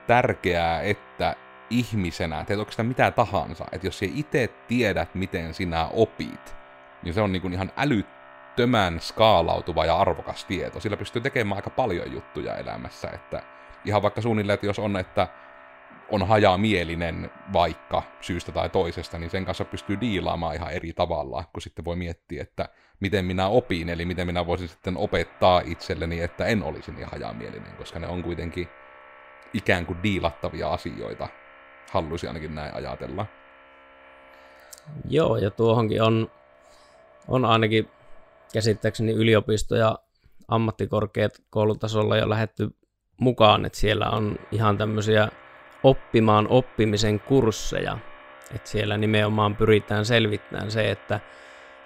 tärkeää, 0.07 0.81
että 0.81 1.35
ihmisenä, 1.69 2.45
teet 2.45 2.71
sitä 2.71 2.83
mitä 2.83 3.11
tahansa, 3.11 3.65
että 3.71 3.87
jos 3.87 3.99
sä 3.99 4.05
itse 4.13 4.47
tiedät, 4.67 5.15
miten 5.15 5.53
sinä 5.53 5.87
opit, 5.93 6.55
niin 7.03 7.13
se 7.13 7.21
on 7.21 7.31
niin 7.31 7.41
kuin 7.41 7.53
ihan 7.53 7.71
älyttömän 7.77 8.99
skaalautuva 8.99 9.85
ja 9.85 9.97
arvokas 9.97 10.45
tieto. 10.45 10.79
Sillä 10.79 10.97
pystyy 10.97 11.21
tekemään 11.21 11.55
aika 11.55 11.69
paljon 11.69 12.11
juttuja 12.11 12.57
elämässä, 12.57 13.09
että 13.09 13.43
ihan 13.85 14.01
vaikka 14.01 14.21
suunnilleen, 14.21 14.53
että 14.53 14.65
jos 14.65 14.79
on, 14.79 14.97
että 14.97 15.27
on 16.11 16.27
hajamielinen 16.27 17.31
vaikka 17.53 18.03
syystä 18.21 18.51
tai 18.51 18.69
toisesta, 18.69 19.19
niin 19.19 19.29
sen 19.29 19.45
kanssa 19.45 19.65
pystyy 19.65 20.01
diilaamaan 20.01 20.55
ihan 20.55 20.71
eri 20.71 20.93
tavalla, 20.93 21.43
kun 21.53 21.61
sitten 21.61 21.85
voi 21.85 21.95
miettiä, 21.95 22.43
että 22.43 22.69
miten 22.99 23.25
minä 23.25 23.47
opin, 23.47 23.89
eli 23.89 24.05
miten 24.05 24.27
minä 24.27 24.45
voisin 24.45 24.67
sitten 24.67 24.97
opettaa 24.97 25.61
itselleni, 25.65 26.21
että 26.21 26.45
en 26.45 26.63
olisi 26.63 26.91
niin 26.91 27.07
hajamielinen, 27.07 27.75
koska 27.77 27.99
ne 27.99 28.07
on 28.07 28.23
kuitenkin 28.23 28.67
ikään 29.53 29.85
kuin 29.85 30.03
diilattavia 30.03 30.73
asioita, 30.73 31.27
haluaisin 31.91 32.29
ainakin 32.29 32.55
näin 32.55 32.75
ajatella. 32.75 33.25
Joo, 35.09 35.37
ja 35.37 35.51
tuohonkin 35.51 36.01
on, 36.01 36.31
on 37.27 37.45
ainakin 37.45 37.89
käsittääkseni 38.53 39.13
yliopisto- 39.13 39.75
ja 39.75 39.99
ammattikorkeakoulutasolla 40.47 42.17
jo 42.17 42.29
lähetty 42.29 42.69
mukaan, 43.21 43.65
että 43.65 43.79
siellä 43.79 44.09
on 44.09 44.35
ihan 44.51 44.77
tämmöisiä 44.77 45.27
oppimaan 45.85 46.47
oppimisen 46.47 47.19
kursseja. 47.19 47.97
Että 48.55 48.69
siellä 48.69 48.97
nimenomaan 48.97 49.55
pyritään 49.55 50.05
selvittämään 50.05 50.71
se, 50.71 50.91
että 50.91 51.19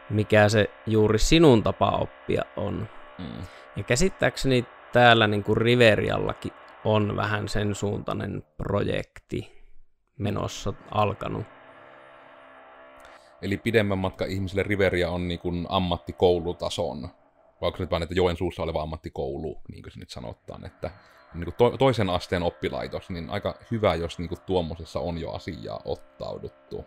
mikä 0.10 0.50
se 0.50 0.70
juuri 0.86 1.20
sinun 1.20 1.64
tapa 1.64 1.90
oppia 1.90 2.42
on. 2.56 2.88
Mm. 3.18 3.42
Ja 3.76 3.84
käsittääkseni 3.84 4.66
täällä 4.94 5.28
niin 5.28 5.44
kuin 5.44 5.58
Riveriallakin 5.58 6.52
on 6.86 7.16
vähän 7.16 7.48
sen 7.48 7.76
suuntainen 7.76 8.44
projekti 8.58 9.64
menossa 10.18 10.74
alkanut. 10.92 11.46
Eli 13.42 13.58
pidemmän 13.58 13.98
matka 13.98 14.26
ihmisille 14.26 14.64
Riveria 14.64 15.10
on 15.10 15.28
niin 15.28 15.40
kuin 15.40 15.66
ammattikoulutason, 15.70 17.02
vai 17.62 17.68
onko 17.68 17.78
nyt 17.80 17.92
vain, 17.92 18.04
että 18.04 18.16
Joensuussa 18.16 18.64
oleva 18.64 18.82
ammattikoulu, 18.82 19.62
niin 19.72 19.84
kuin 19.84 19.94
se 19.94 20.00
nyt 20.00 20.10
sanotaan, 20.10 20.66
että 20.66 20.92
niin 21.34 21.54
to, 21.58 21.78
toisen 21.78 22.10
asteen 22.10 22.44
oppilaitos, 22.44 23.10
niin 23.10 23.30
aika 23.30 23.56
hyvä, 23.72 23.96
jos 23.96 24.20
niin 24.20 24.30
kuin 24.30 24.42
tuommoisessa 24.46 25.00
on 25.00 25.18
jo 25.18 25.32
asiaa 25.32 25.82
ottauduttu. 25.86 26.86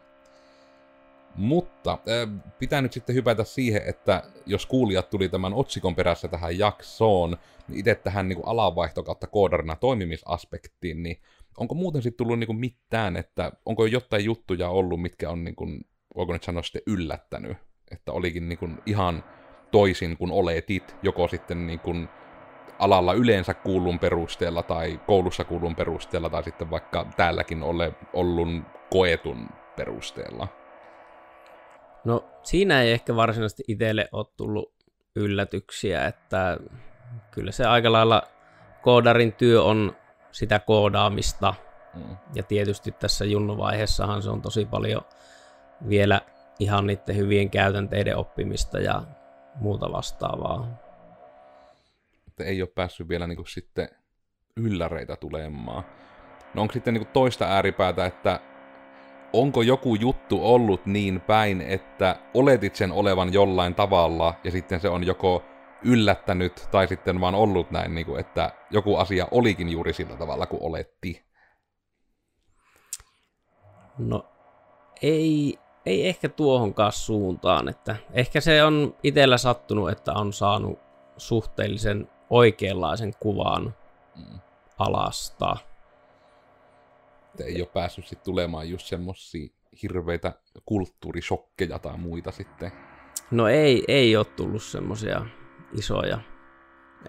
Mutta 1.35 1.93
äh, 1.93 2.43
pitää 2.59 2.83
nyt 2.83 2.93
sitten 2.93 3.15
hypätä 3.15 3.45
siihen, 3.45 3.83
että 3.87 4.23
jos 4.47 4.67
kuulijat 4.67 5.11
tuli 5.11 5.29
tämän 5.29 5.55
otsikon 5.55 5.95
perässä 5.95 6.29
tähän 6.29 6.59
jaksoon, 6.59 7.37
niin 7.69 7.79
itse 7.79 7.95
tähän 7.95 8.29
niin 8.29 8.39
alanvaihto 8.47 9.03
kautta 9.03 9.27
koodarina 9.27 9.77
toimimisaspektiin, 9.77 11.03
niin 11.03 11.17
onko 11.59 11.75
muuten 11.75 12.03
sitten 12.03 12.19
tullut 12.19 12.39
niin 12.39 12.47
kuin 12.47 12.59
mitään, 12.59 13.17
että 13.17 13.53
onko 13.67 13.87
jotain 13.87 14.25
juttuja 14.25 14.69
ollut, 14.69 15.03
mitkä 15.03 15.31
on, 15.31 15.45
niin 15.45 15.57
kuin, 15.57 15.81
voiko 16.17 16.33
nyt 16.33 16.43
sanoa 16.43 16.63
sitten 16.63 16.83
yllättänyt, 16.87 17.57
että 17.91 18.13
olikin 18.13 18.49
niin 18.49 18.59
kuin 18.59 18.79
ihan 18.87 19.25
toisin 19.71 20.17
kuin 20.17 20.33
oletit, 20.33 20.97
joko 21.03 21.29
sitten 21.29 21.67
niin 21.67 21.81
kuin 21.81 22.09
alalla 22.83 23.13
yleensä 23.13 23.55
kuulun 23.55 23.99
perusteella 23.99 24.63
tai 24.63 25.01
koulussa 25.07 25.45
kuulun 25.45 25.77
perusteella 25.77 26.31
tai 26.31 26.45
sitten 26.45 26.71
vaikka 26.71 27.07
täälläkin 27.17 27.63
ole 27.63 27.93
ollut 28.13 28.49
koetun 28.91 29.49
perusteella? 29.77 30.49
No 32.05 32.25
siinä 32.43 32.83
ei 32.83 32.93
ehkä 32.93 33.17
varsinaisesti 33.17 33.65
itselle 33.69 34.09
ole 34.13 34.27
tullut 34.37 34.73
yllätyksiä, 35.17 36.07
että 36.07 36.57
kyllä 37.31 37.53
se 37.53 37.67
aika 37.67 37.93
lailla 37.93 38.23
koodarin 38.83 39.33
työ 39.33 39.63
on 39.63 39.97
sitä 40.33 40.59
koodaamista. 40.59 41.55
Mm. 41.95 42.17
Ja 42.35 42.43
tietysti 42.43 42.93
tässä 42.93 43.25
junnuvaiheessahan 43.25 44.23
se 44.23 44.31
on 44.31 44.43
tosi 44.43 44.65
paljon 44.65 45.03
vielä 45.89 46.21
ihan 46.59 46.87
niiden 46.87 47.17
hyvien 47.17 47.51
käytänteiden 47.51 48.17
oppimista 48.17 48.79
ja 48.79 49.03
muuta 49.55 49.93
vastaavaa 49.93 50.67
että 52.33 52.45
ei 52.45 52.63
ole 52.63 52.69
päässyt 52.75 53.09
vielä 53.09 53.27
niin 53.27 53.37
kuin 53.37 53.49
sitten 53.49 53.89
ylläreitä 54.57 55.17
tulemaan. 55.17 55.85
No 56.55 56.63
onko 56.63 56.73
sitten 56.73 56.95
niin 56.95 57.05
kuin 57.05 57.13
toista 57.13 57.45
ääripäätä, 57.45 58.07
että 58.07 58.41
onko 59.33 59.63
joku 59.63 59.95
juttu 59.95 60.47
ollut 60.47 60.87
niin 60.87 61.21
päin, 61.21 61.61
että 61.61 62.17
oletit 62.35 62.77
sen 62.77 62.93
olevan 62.93 63.33
jollain 63.33 63.75
tavalla, 63.75 64.35
ja 64.45 64.51
sitten 64.51 64.81
se 64.81 64.89
on 64.89 65.07
joko 65.07 65.45
yllättänyt, 65.85 66.69
tai 66.71 66.89
sitten 66.89 67.21
vaan 67.21 67.35
ollut 67.35 67.71
näin, 67.71 67.95
niin 67.95 68.07
kuin, 68.07 68.21
että 68.21 68.53
joku 68.71 68.97
asia 68.97 69.29
olikin 69.31 69.69
juuri 69.69 69.93
sillä 69.93 70.17
tavalla 70.17 70.47
kuin 70.47 70.63
oletti? 70.63 71.25
No, 73.99 74.27
ei, 75.03 75.59
ei 75.87 76.09
ehkä 76.09 76.29
tuohonkaan 76.29 76.93
suuntaan, 76.93 77.69
että 77.69 77.97
ehkä 78.13 78.41
se 78.41 78.65
on 78.65 78.97
itsellä 79.03 79.39
sattunut, 79.39 79.91
että 79.91 80.13
on 80.13 80.33
saanut 80.33 80.79
suhteellisen 81.17 82.09
oikeanlaisen 82.33 83.13
kuvan 83.21 83.75
mm. 84.17 84.39
alasta. 84.79 85.57
Että 87.31 87.45
ei 87.45 87.61
ole 87.61 87.69
päässyt 87.69 88.07
sit 88.07 88.23
tulemaan 88.23 88.71
just 88.71 88.87
semmosia 88.87 89.49
hirveitä 89.83 90.33
kulttuurishokkeja 90.67 91.79
tai 91.79 91.97
muita 91.97 92.31
sitten. 92.31 92.73
No 93.31 93.49
ei, 93.49 93.85
ei 93.89 94.17
ole 94.17 94.25
tullut 94.25 94.63
semmosia 94.63 95.27
isoja, 95.73 96.19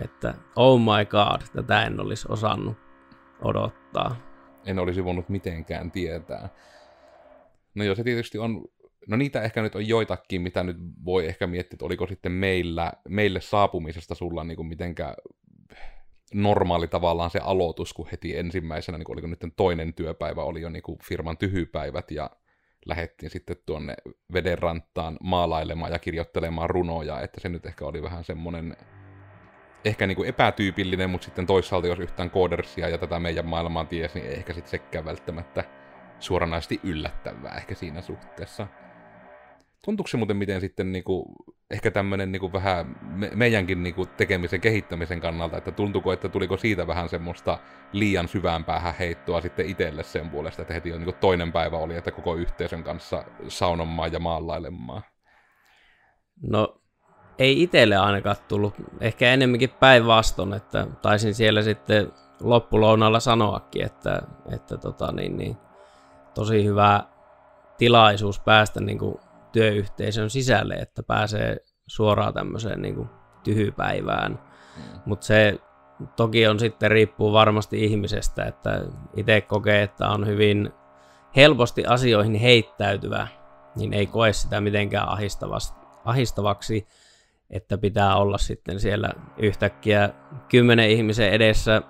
että 0.01 0.33
oh 0.55 0.79
my 0.79 1.05
god, 1.05 1.41
tätä 1.53 1.83
en 1.83 1.99
olisi 1.99 2.27
osannut 2.29 2.77
odottaa. 3.41 4.15
En 4.65 4.79
olisi 4.79 5.03
voinut 5.03 5.29
mitenkään 5.29 5.91
tietää. 5.91 6.49
No 7.75 7.83
joo, 7.83 7.95
se 7.95 8.03
tietysti 8.03 8.37
on 8.37 8.65
No 9.07 9.17
niitä 9.17 9.41
ehkä 9.41 9.61
nyt 9.61 9.75
on 9.75 9.87
joitakin, 9.87 10.41
mitä 10.41 10.63
nyt 10.63 10.77
voi 11.05 11.25
ehkä 11.27 11.47
miettiä, 11.47 11.75
että 11.75 11.85
oliko 11.85 12.07
sitten 12.07 12.31
meillä, 12.31 12.91
meille 13.09 13.41
saapumisesta 13.41 14.15
sulla 14.15 14.43
niin 14.43 14.55
kuin 14.55 14.67
mitenkä 14.67 15.15
normaali 16.33 16.87
tavallaan 16.87 17.29
se 17.29 17.39
aloitus, 17.39 17.93
kun 17.93 18.07
heti 18.11 18.37
ensimmäisenä, 18.37 18.97
niin 18.97 19.05
kuin 19.05 19.15
oliko 19.15 19.27
nyt 19.27 19.53
toinen 19.55 19.93
työpäivä, 19.93 20.43
oli 20.43 20.61
jo 20.61 20.69
niin 20.69 20.83
kuin 20.83 20.99
firman 21.03 21.37
tyhypäivät 21.37 22.11
ja 22.11 22.29
lähettiin 22.85 23.29
sitten 23.29 23.55
tuonne 23.65 23.95
vedenranttaan 24.33 25.17
maalailemaan 25.23 25.91
ja 25.91 25.99
kirjoittelemaan 25.99 26.69
runoja, 26.69 27.21
että 27.21 27.41
se 27.41 27.49
nyt 27.49 27.65
ehkä 27.65 27.85
oli 27.85 28.03
vähän 28.03 28.23
semmoinen 28.23 28.77
ehkä 29.85 30.07
niin 30.07 30.15
kuin 30.15 30.29
epätyypillinen, 30.29 31.09
mutta 31.09 31.25
sitten 31.25 31.45
toisaalta 31.45 31.87
jos 31.87 31.99
yhtään 31.99 32.29
koodersia 32.29 32.89
ja 32.89 32.97
tätä 32.97 33.19
meidän 33.19 33.45
maailmaa 33.45 33.85
tiesi, 33.85 34.19
niin 34.19 34.29
ei 34.29 34.35
ehkä 34.35 34.53
sitten 34.53 34.71
sekään 34.71 35.05
välttämättä 35.05 35.63
suoranaisesti 36.19 36.79
yllättävää 36.83 37.57
ehkä 37.57 37.75
siinä 37.75 38.01
suhteessa. 38.01 38.67
Tuntuuko 39.85 40.07
se 40.07 40.17
muuten 40.17 40.37
miten 40.37 40.61
sitten 40.61 40.91
niinku, 40.91 41.35
ehkä 41.71 41.91
tämmöinen 41.91 42.31
niinku 42.31 42.53
vähän 42.53 42.95
me, 43.01 43.31
meidänkin 43.35 43.83
niinku 43.83 44.05
tekemisen 44.05 44.61
kehittämisen 44.61 45.21
kannalta, 45.21 45.57
että 45.57 45.71
tuntuuko, 45.71 46.13
että 46.13 46.29
tuliko 46.29 46.57
siitä 46.57 46.87
vähän 46.87 47.09
semmoista 47.09 47.57
liian 47.91 48.27
syvään 48.27 48.63
päähän 48.65 48.95
heittoa 48.99 49.41
sitten 49.41 49.65
itselle 49.65 50.03
sen 50.03 50.29
puolesta, 50.29 50.61
että 50.61 50.73
heti 50.73 50.91
niinku 50.91 51.11
toinen 51.11 51.51
päivä 51.51 51.77
oli, 51.77 51.95
että 51.95 52.11
koko 52.11 52.35
yhteisön 52.35 52.83
kanssa 52.83 53.23
saunomaan 53.47 54.13
ja 54.13 54.19
maalailemaan? 54.19 55.01
No 56.41 56.81
ei 57.39 57.63
itselle 57.63 57.97
ainakaan 57.97 58.35
tullut, 58.47 58.73
ehkä 59.01 59.33
enemmänkin 59.33 59.69
päinvastoin, 59.69 60.53
että 60.53 60.87
taisin 61.01 61.33
siellä 61.33 61.61
sitten 61.61 62.11
loppulounalla 62.39 63.19
sanoakin, 63.19 63.85
että, 63.85 64.21
että 64.51 64.77
tota, 64.77 65.11
niin, 65.11 65.37
niin, 65.37 65.57
tosi 66.33 66.65
hyvä 66.65 67.03
tilaisuus 67.77 68.39
päästä 68.39 68.79
niin 68.79 68.99
kuin 68.99 69.15
työyhteisön 69.53 70.29
sisälle, 70.29 70.73
että 70.73 71.03
pääsee 71.03 71.57
suoraan 71.87 72.33
tämmöiseen 72.33 72.81
niin 72.81 72.95
kuin 72.95 73.09
tyhypäivään. 73.43 74.31
Mm. 74.31 74.99
Mutta 75.05 75.25
se 75.25 75.59
toki 76.15 76.47
on 76.47 76.59
sitten 76.59 76.91
riippuu 76.91 77.33
varmasti 77.33 77.85
ihmisestä, 77.85 78.45
että 78.45 78.81
itse 79.15 79.41
kokee, 79.41 79.83
että 79.83 80.09
on 80.09 80.27
hyvin 80.27 80.71
helposti 81.35 81.85
asioihin 81.85 82.35
heittäytyvä, 82.35 83.27
niin 83.75 83.93
ei 83.93 84.07
koe 84.07 84.33
sitä 84.33 84.61
mitenkään 84.61 85.07
ahistavaksi, 86.05 86.87
että 87.49 87.77
pitää 87.77 88.15
olla 88.15 88.37
sitten 88.37 88.79
siellä 88.79 89.09
yhtäkkiä 89.37 90.09
kymmenen 90.49 90.89
ihmisen 90.89 91.29
edessä 91.29 91.81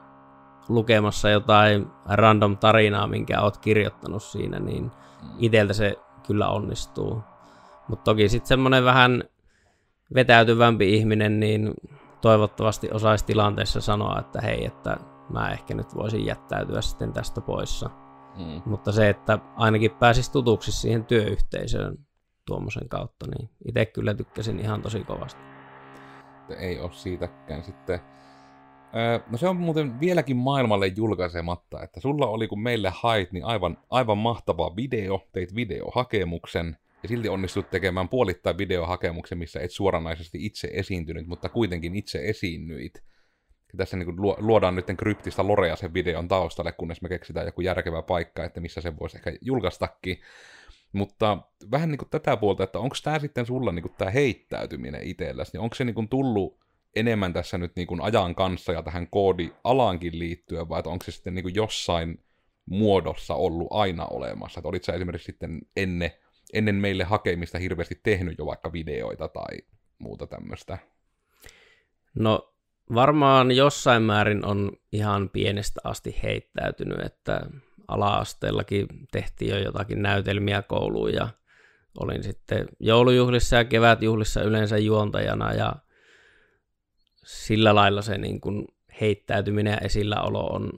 lukemassa 0.70 1.30
jotain 1.30 1.88
random 2.10 2.58
tarinaa, 2.58 3.08
minkä 3.08 3.42
oot 3.42 3.58
kirjoittanut 3.58 4.24
siinä, 4.24 4.60
niin 4.60 4.84
mm. 4.84 5.30
iteltä 5.38 5.74
se 5.74 5.96
kyllä 6.28 6.50
onnistuu. 6.50 7.24
Mutta 7.88 8.04
toki 8.04 8.30
sitten 8.30 8.48
semmoinen 8.48 8.86
vähän 8.86 9.24
vetäytyvämpi 10.14 10.94
ihminen, 10.94 11.40
niin 11.40 11.74
toivottavasti 12.22 12.92
osaisi 12.92 13.26
tilanteessa 13.26 13.82
sanoa, 13.82 14.20
että 14.20 14.42
hei, 14.42 14.66
että 14.66 14.98
mä 15.30 15.52
ehkä 15.52 15.74
nyt 15.74 15.96
voisin 15.96 16.26
jättäytyä 16.26 16.82
sitten 16.82 17.14
tästä 17.14 17.42
poissa. 17.42 17.90
Mm. 18.38 18.62
Mutta 18.66 18.92
se, 18.92 19.10
että 19.10 19.40
ainakin 19.56 19.92
pääsisi 19.92 20.32
tutuksi 20.32 20.72
siihen 20.72 21.06
työyhteisöön 21.06 21.98
tuommoisen 22.46 22.90
kautta, 22.90 23.26
niin 23.28 23.50
itse 23.66 23.86
kyllä 23.86 24.14
tykkäsin 24.14 24.60
ihan 24.60 24.82
tosi 24.82 25.04
kovasti. 25.04 25.42
Ei 26.58 26.80
ole 26.80 26.92
siitäkään 26.94 27.64
sitten. 27.64 28.00
Öö, 28.96 29.20
no 29.32 29.38
se 29.38 29.48
on 29.48 29.58
muuten 29.58 30.00
vieläkin 30.00 30.38
maailmalle 30.38 30.88
julkaisematta, 30.88 31.84
että 31.84 32.00
sulla 32.00 32.28
oli 32.28 32.48
kun 32.48 32.62
meille 32.62 32.92
hait, 32.96 33.32
niin 33.32 33.46
aivan, 33.46 33.78
aivan 33.90 34.18
mahtava 34.18 34.76
video, 34.76 35.28
teit 35.32 35.56
videohakemuksen, 35.56 36.78
ja 37.04 37.10
silti 37.10 37.30
onnistut 37.30 37.70
tekemään 37.70 38.10
puolittain 38.10 38.58
videohakemuksen, 38.58 39.38
missä 39.38 39.60
et 39.60 39.72
suoranaisesti 39.72 40.46
itse 40.46 40.70
esiintynyt, 40.74 41.28
mutta 41.28 41.50
kuitenkin 41.50 41.96
itse 41.96 42.20
esiinnyit. 42.30 43.04
Ja 43.74 43.78
tässä 43.78 43.98
niin 43.98 44.22
luodaan 44.38 44.76
nyt 44.76 44.86
kryptistä 44.98 45.48
lorea 45.48 45.76
sen 45.76 45.94
videon 45.94 46.28
taustalle, 46.28 46.72
kunnes 46.72 47.02
me 47.02 47.10
keksitään 47.10 47.46
joku 47.46 47.62
järkevä 47.62 48.02
paikka, 48.02 48.44
että 48.44 48.62
missä 48.62 48.82
se 48.82 49.00
voisi 49.00 49.18
ehkä 49.18 49.34
julkaistakin. 49.42 50.22
Mutta 50.94 51.38
vähän 51.72 51.92
niin 51.92 51.98
kuin 51.98 52.10
tätä 52.10 52.38
puolta, 52.38 52.64
että 52.64 52.80
onko 52.80 52.96
tämä 53.04 53.20
sitten 53.20 53.46
sulla 53.46 53.72
niin 53.72 53.84
kuin 53.84 53.96
tämä 53.98 54.12
heittäytyminen 54.12 55.04
itselläsi, 55.04 55.52
niin 55.54 55.62
onko 55.62 55.76
se 55.76 55.84
niin 55.84 55.96
kuin 55.96 56.10
tullut 56.10 56.60
enemmän 56.96 57.34
tässä 57.34 57.58
nyt 57.58 57.76
niin 57.76 57.88
kuin 57.88 58.02
ajan 58.02 58.36
kanssa 58.36 58.74
ja 58.74 58.84
tähän 58.84 59.08
koodialaankin 59.08 60.20
liittyen, 60.20 60.70
vai 60.70 60.82
onko 60.86 61.06
se 61.06 61.12
sitten 61.12 61.36
niin 61.36 61.44
kuin 61.44 61.56
jossain 61.56 62.24
muodossa 62.66 63.36
ollut 63.36 63.68
aina 63.70 64.06
olemassa? 64.06 64.60
Että 64.60 64.70
olit 64.70 64.84
sä 64.84 64.94
esimerkiksi 64.94 65.26
sitten 65.26 65.62
ennen, 65.78 66.12
ennen 66.54 66.76
meille 66.76 67.04
hakemista 67.04 67.58
hirveästi 67.58 68.00
tehnyt 68.04 68.38
jo 68.38 68.46
vaikka 68.46 68.74
videoita 68.74 69.28
tai 69.28 69.58
muuta 69.98 70.28
tämmöistä? 70.28 70.78
No 72.16 72.54
varmaan 72.96 73.52
jossain 73.52 74.04
määrin 74.04 74.46
on 74.46 74.72
ihan 74.92 75.30
pienestä 75.30 75.82
asti 75.84 76.20
heittäytynyt, 76.24 77.00
että 77.00 77.42
ala-asteellakin 77.88 78.88
tehtiin 79.12 79.52
jo 79.52 79.58
jotakin 79.58 80.02
näytelmiä 80.02 80.62
kouluun 80.62 81.14
ja 81.14 81.28
olin 82.00 82.24
sitten 82.24 82.68
joulujuhlissa 82.80 83.56
ja 83.56 83.66
kevätjuhlissa 83.66 84.42
yleensä 84.42 84.78
juontajana 84.78 85.54
ja 85.54 85.76
sillä 87.26 87.76
lailla 87.76 88.02
se 88.02 88.18
niin 88.18 88.42
kuin 88.42 88.68
heittäytyminen 89.02 89.72
ja 89.72 89.78
esilläolo 89.78 90.46
on 90.46 90.72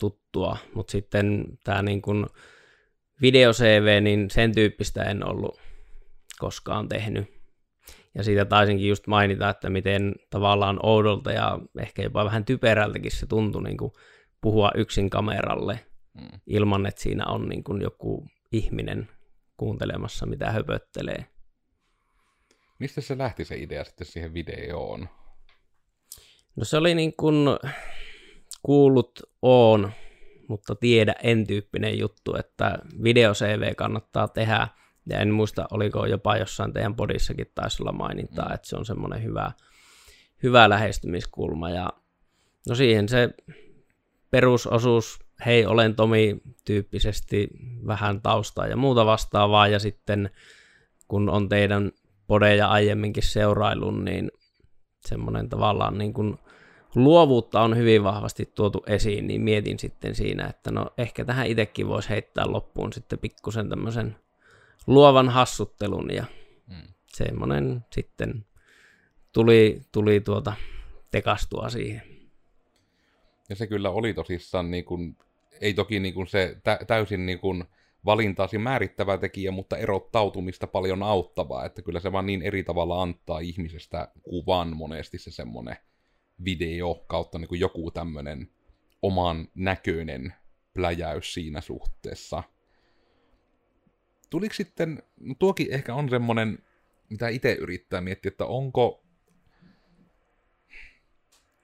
tuttua, 0.00 0.56
mutta 0.74 0.90
sitten 0.90 1.44
tämä 1.64 1.82
niin 1.82 2.02
kuin 2.02 2.26
video-CV, 3.22 4.00
niin 4.02 4.30
sen 4.30 4.54
tyyppistä 4.54 5.02
en 5.02 5.28
ollut 5.28 5.60
koskaan 6.38 6.88
tehnyt. 6.88 7.38
Ja 8.14 8.24
siitä 8.24 8.44
taisinkin 8.44 8.88
just 8.88 9.06
mainita, 9.06 9.48
että 9.48 9.70
miten 9.70 10.14
tavallaan 10.30 10.78
oudolta 10.82 11.32
ja 11.32 11.58
ehkä 11.80 12.02
jopa 12.02 12.24
vähän 12.24 12.44
typerältäkin 12.44 13.10
se 13.10 13.26
tuntui 13.26 13.62
niin 13.62 13.76
kuin 13.76 13.92
puhua 14.40 14.70
yksin 14.74 15.10
kameralle 15.10 15.80
mm. 16.14 16.40
ilman, 16.46 16.86
että 16.86 17.02
siinä 17.02 17.26
on 17.26 17.48
niin 17.48 17.64
kuin 17.64 17.82
joku 17.82 18.26
ihminen 18.52 19.08
kuuntelemassa, 19.56 20.26
mitä 20.26 20.52
höpöttelee. 20.52 21.26
Mistä 22.78 23.00
se 23.00 23.18
lähti 23.18 23.44
se 23.44 23.56
idea 23.56 23.84
sitten 23.84 24.06
siihen 24.06 24.34
videoon? 24.34 25.08
No 26.56 26.64
se 26.64 26.76
oli 26.76 26.94
niin 26.94 27.16
kuin 27.16 27.46
kuullut 28.62 29.20
on, 29.42 29.92
mutta 30.48 30.74
tiedä 30.74 31.14
en 31.22 31.46
tyyppinen 31.46 31.98
juttu, 31.98 32.36
että 32.36 32.78
video 33.02 33.34
CV 33.34 33.74
kannattaa 33.74 34.28
tehdä. 34.28 34.68
Ja 35.06 35.18
en 35.18 35.30
muista, 35.30 35.66
oliko 35.70 36.06
jopa 36.06 36.36
jossain 36.36 36.72
teidän 36.72 36.96
podissakin 36.96 37.46
taisi 37.54 37.82
olla 37.82 37.92
mainintaa, 37.92 38.48
mm. 38.48 38.54
että 38.54 38.68
se 38.68 38.76
on 38.76 38.84
semmoinen 38.84 39.22
hyvä, 39.22 39.52
hyvä 40.42 40.68
lähestymiskulma. 40.68 41.70
Ja 41.70 41.88
no 42.68 42.74
siihen 42.74 43.08
se 43.08 43.30
perusosuus, 44.30 45.18
hei 45.46 45.66
olen 45.66 45.94
Tomi 45.94 46.40
tyyppisesti 46.64 47.48
vähän 47.86 48.22
taustaa 48.22 48.66
ja 48.66 48.76
muuta 48.76 49.06
vastaavaa. 49.06 49.68
Ja 49.68 49.78
sitten 49.78 50.30
kun 51.08 51.30
on 51.30 51.48
teidän 51.48 51.92
podeja 52.26 52.68
aiemminkin 52.68 53.22
seurailun, 53.22 54.04
niin 54.04 54.30
semmoinen 55.06 55.48
tavallaan 55.48 55.98
niin 55.98 56.12
kuin 56.12 56.38
luovuutta 56.94 57.60
on 57.60 57.76
hyvin 57.76 58.04
vahvasti 58.04 58.52
tuotu 58.54 58.82
esiin, 58.86 59.26
niin 59.26 59.40
mietin 59.40 59.78
sitten 59.78 60.14
siinä, 60.14 60.46
että 60.46 60.70
no 60.70 60.86
ehkä 60.98 61.24
tähän 61.24 61.46
itsekin 61.46 61.88
voisi 61.88 62.08
heittää 62.08 62.44
loppuun 62.52 62.92
sitten 62.92 63.18
pikkusen 63.18 63.68
tämmöisen 63.68 64.16
luovan 64.86 65.28
hassuttelun 65.28 66.14
ja 66.14 66.24
mm. 66.66 66.88
semmoinen 67.06 67.84
sitten 67.92 68.46
tuli, 69.32 69.80
tuli 69.92 70.20
tuota 70.20 70.52
tekastua 71.10 71.68
siihen. 71.68 72.02
Ja 73.48 73.56
se 73.56 73.66
kyllä 73.66 73.90
oli 73.90 74.14
tosissaan, 74.14 74.70
niin 74.70 74.84
kuin, 74.84 75.16
ei 75.60 75.74
toki 75.74 76.00
niin 76.00 76.14
kuin 76.14 76.26
se 76.26 76.56
tä, 76.64 76.78
täysin 76.86 77.26
niin 77.26 77.38
kuin 77.38 77.64
valintaasi 78.04 78.58
määrittävä 78.58 79.18
tekijä, 79.18 79.50
mutta 79.50 79.76
erottautumista 79.76 80.66
paljon 80.66 81.02
auttavaa, 81.02 81.64
että 81.64 81.82
kyllä 81.82 82.00
se 82.00 82.12
vaan 82.12 82.26
niin 82.26 82.42
eri 82.42 82.64
tavalla 82.64 83.02
antaa 83.02 83.38
ihmisestä 83.38 84.08
kuvan 84.22 84.76
monesti 84.76 85.18
se 85.18 85.30
semmoinen 85.30 85.76
video 86.44 87.04
kautta 87.06 87.38
niin 87.38 87.48
kuin 87.48 87.60
joku 87.60 87.90
tämmöinen 87.90 88.48
oman 89.02 89.48
näköinen 89.54 90.34
pläjäys 90.74 91.34
siinä 91.34 91.60
suhteessa. 91.60 92.42
Tuliko 94.30 94.54
sitten, 94.54 95.02
no 95.20 95.34
tuokin 95.38 95.66
ehkä 95.70 95.94
on 95.94 96.08
semmoinen, 96.08 96.58
mitä 97.10 97.28
itse 97.28 97.52
yrittää 97.52 98.00
miettiä, 98.00 98.28
että 98.28 98.46
onko 98.46 99.04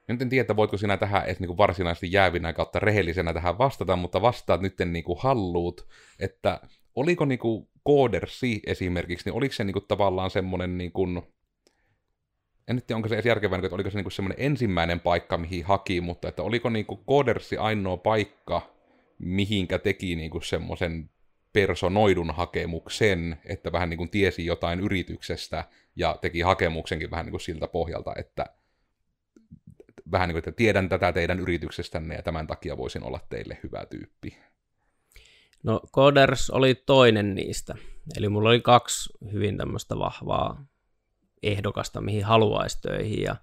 nyt 0.09 0.23
en 0.23 0.29
tiedä, 0.29 0.57
voitko 0.57 0.77
sinä 0.77 0.97
tähän 0.97 1.25
edes 1.25 1.41
niin 1.41 1.57
varsinaisesti 1.57 2.13
jäävinä 2.13 2.53
kautta 2.53 2.79
rehellisenä 2.79 3.35
tähän 3.35 3.59
vastata, 3.59 3.97
mutta 3.97 4.23
vastaat 4.23 4.61
nyt 4.61 4.75
niin 4.85 5.05
kuin 5.05 5.19
halluut, 5.23 5.89
että 6.19 6.61
oliko 6.95 7.25
niin 7.25 7.39
kuin 7.39 7.69
Codersi 7.87 8.61
esimerkiksi, 8.67 9.29
niin 9.29 9.37
oliko 9.37 9.55
se 9.55 9.65
niin 9.65 9.73
kuin 9.73 9.85
tavallaan 9.89 10.31
semmoinen 10.31 10.79
niin 10.79 10.93
kuin, 10.93 11.23
en 12.69 12.83
tiedä, 12.87 12.97
onko 12.97 13.09
se 13.09 13.15
edes 13.15 13.27
järkevää, 13.27 13.59
että 13.59 13.75
oliko 13.75 13.91
se 13.91 14.03
niin 14.03 14.13
semmoinen 14.13 14.47
ensimmäinen 14.47 15.01
paikka, 15.01 15.39
mihin 15.39 15.65
haki, 15.65 16.01
mutta 16.01 16.29
että 16.29 16.43
oliko 16.43 16.71
niin 16.71 16.87
kuin 16.87 17.01
Codersi 17.09 17.57
ainoa 17.57 17.97
paikka, 17.97 18.75
mihinkä 19.19 19.79
teki 19.79 20.17
niin 20.17 20.31
semmoisen 20.45 21.11
personoidun 21.53 22.31
hakemuksen, 22.31 23.39
että 23.45 23.73
vähän 23.73 23.91
niin 23.91 23.99
kuin 23.99 24.11
tiesi 24.11 24.47
jotain 24.47 24.81
yrityksestä 24.81 25.65
ja 25.97 26.19
teki 26.21 26.41
hakemuksenkin 26.41 27.11
vähän 27.11 27.27
niin 27.27 27.31
kuin 27.31 27.41
siltä 27.41 27.69
pohjalta, 27.69 28.13
että 28.17 28.47
vähän 30.13 30.29
niin 30.29 30.35
kuin, 30.35 30.39
että 30.39 30.53
tiedän 30.53 30.89
tätä 30.89 31.13
teidän 31.13 31.41
yrityksestänne 31.41 32.15
ja 32.15 32.23
tämän 32.23 32.47
takia 32.47 32.77
voisin 32.77 33.03
olla 33.03 33.21
teille 33.29 33.59
hyvä 33.63 33.87
tyyppi. 33.91 34.39
No 35.63 35.81
Coders 35.93 36.51
oli 36.51 36.75
toinen 36.75 37.35
niistä. 37.35 37.75
Eli 38.17 38.29
mulla 38.29 38.49
oli 38.49 38.61
kaksi 38.61 39.13
hyvin 39.33 39.57
tämmöistä 39.57 39.99
vahvaa 39.99 40.65
ehdokasta, 41.47 42.01
mihin 42.01 42.25
haluaisi 42.25 42.81
töihin. 42.81 43.23
Ja 43.23 43.37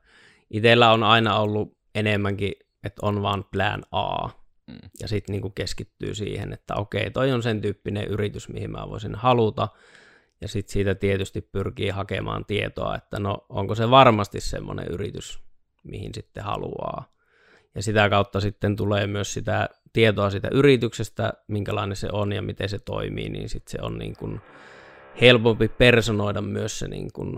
itsellä 0.49 0.91
on 0.91 1.03
aina 1.03 1.39
ollut 1.39 1.77
enemmänkin, 1.95 2.53
että 2.83 2.99
on 3.05 3.21
vaan 3.21 3.43
plan 3.51 3.83
A. 3.91 4.27
Mm. 4.27 4.89
Ja 4.99 5.07
sitten 5.07 5.33
niinku 5.33 5.49
keskittyy 5.49 6.15
siihen, 6.15 6.53
että 6.53 6.75
okei, 6.75 7.11
toi 7.11 7.31
on 7.31 7.43
sen 7.43 7.61
tyyppinen 7.61 8.07
yritys, 8.07 8.49
mihin 8.49 8.71
mä 8.71 8.89
voisin 8.89 9.15
haluta. 9.15 9.67
Ja 10.41 10.47
sitten 10.47 10.73
siitä 10.73 10.95
tietysti 10.95 11.41
pyrkii 11.41 11.89
hakemaan 11.89 12.45
tietoa, 12.45 12.95
että 12.95 13.19
no 13.19 13.45
onko 13.49 13.75
se 13.75 13.89
varmasti 13.89 14.41
semmoinen 14.41 14.87
yritys, 14.87 15.39
mihin 15.83 16.11
sitten 16.13 16.43
haluaa. 16.43 17.11
Ja 17.75 17.83
sitä 17.83 18.09
kautta 18.09 18.39
sitten 18.39 18.75
tulee 18.75 19.07
myös 19.07 19.33
sitä 19.33 19.69
tietoa 19.93 20.29
sitä 20.29 20.47
yrityksestä, 20.51 21.33
minkälainen 21.47 21.95
se 21.95 22.07
on 22.11 22.31
ja 22.31 22.41
miten 22.41 22.69
se 22.69 22.79
toimii, 22.79 23.29
niin 23.29 23.49
sitten 23.49 23.71
se 23.71 23.77
on 23.81 23.97
niin 23.97 24.15
kuin 24.15 24.41
helpompi 25.21 25.67
personoida 25.67 26.41
myös 26.41 26.79
se 26.79 26.87
niin 26.87 27.11
kuin 27.13 27.37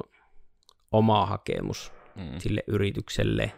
oma 0.93 1.25
hakemus 1.25 1.93
mm. 2.15 2.39
sille 2.39 2.63
yritykselle. 2.67 3.51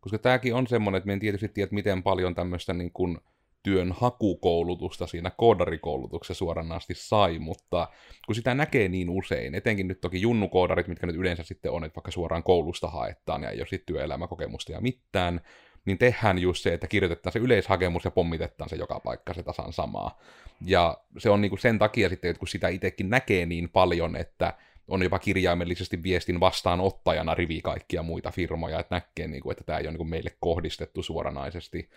Koska 0.00 0.18
tämäkin 0.18 0.54
on 0.54 0.66
semmoinen, 0.66 0.98
että 0.98 1.06
me 1.06 1.12
en 1.12 1.20
tietysti 1.20 1.48
tiedä, 1.48 1.68
miten 1.72 2.02
paljon 2.02 2.34
tämmöistä 2.34 2.72
niin 2.72 2.92
kuin 2.92 3.18
työn 3.62 3.92
hakukoulutusta 3.92 5.06
siinä 5.06 5.30
koodarikoulutuksessa 5.30 6.38
suoranaisesti 6.38 6.94
sai, 6.94 7.38
mutta 7.38 7.88
kun 8.26 8.34
sitä 8.34 8.54
näkee 8.54 8.88
niin 8.88 9.10
usein, 9.10 9.54
etenkin 9.54 9.88
nyt 9.88 10.00
toki 10.00 10.20
junnukoodarit, 10.20 10.88
mitkä 10.88 11.06
nyt 11.06 11.16
yleensä 11.16 11.42
sitten 11.42 11.72
on, 11.72 11.84
että 11.84 11.96
vaikka 11.96 12.10
suoraan 12.10 12.42
koulusta 12.42 12.88
haetaan 12.88 13.42
ja 13.42 13.50
ei 13.50 13.60
ole 13.60 13.66
sitten 13.66 13.86
työelämäkokemusta 13.86 14.72
ja 14.72 14.80
mitään, 14.80 15.40
niin 15.84 15.98
tehdään 15.98 16.38
just 16.38 16.62
se, 16.62 16.74
että 16.74 16.86
kirjoitetaan 16.86 17.32
se 17.32 17.38
yleishakemus 17.38 18.04
ja 18.04 18.10
pommitetaan 18.10 18.70
se 18.70 18.76
joka 18.76 19.00
paikka 19.00 19.34
se 19.34 19.42
tasan 19.42 19.72
samaa. 19.72 20.18
Ja 20.60 20.98
se 21.18 21.30
on 21.30 21.40
niinku 21.40 21.56
sen 21.56 21.78
takia 21.78 22.08
sitten, 22.08 22.30
että 22.30 22.38
kun 22.38 22.48
sitä 22.48 22.68
itsekin 22.68 23.10
näkee 23.10 23.46
niin 23.46 23.68
paljon, 23.68 24.16
että 24.16 24.54
on 24.88 25.02
jopa 25.02 25.18
kirjaimellisesti 25.18 26.02
viestin 26.02 26.40
vastaanottajana 26.40 27.34
rivi 27.34 27.60
kaikkia 27.62 28.02
muita 28.02 28.30
firmoja, 28.30 28.80
että 28.80 28.94
näkee, 28.94 29.28
niinku, 29.28 29.50
että 29.50 29.64
tämä 29.64 29.78
ei 29.78 29.84
ole 29.84 29.90
niinku 29.90 30.04
meille 30.04 30.36
kohdistettu 30.40 31.02
suoranaisesti, 31.02 31.90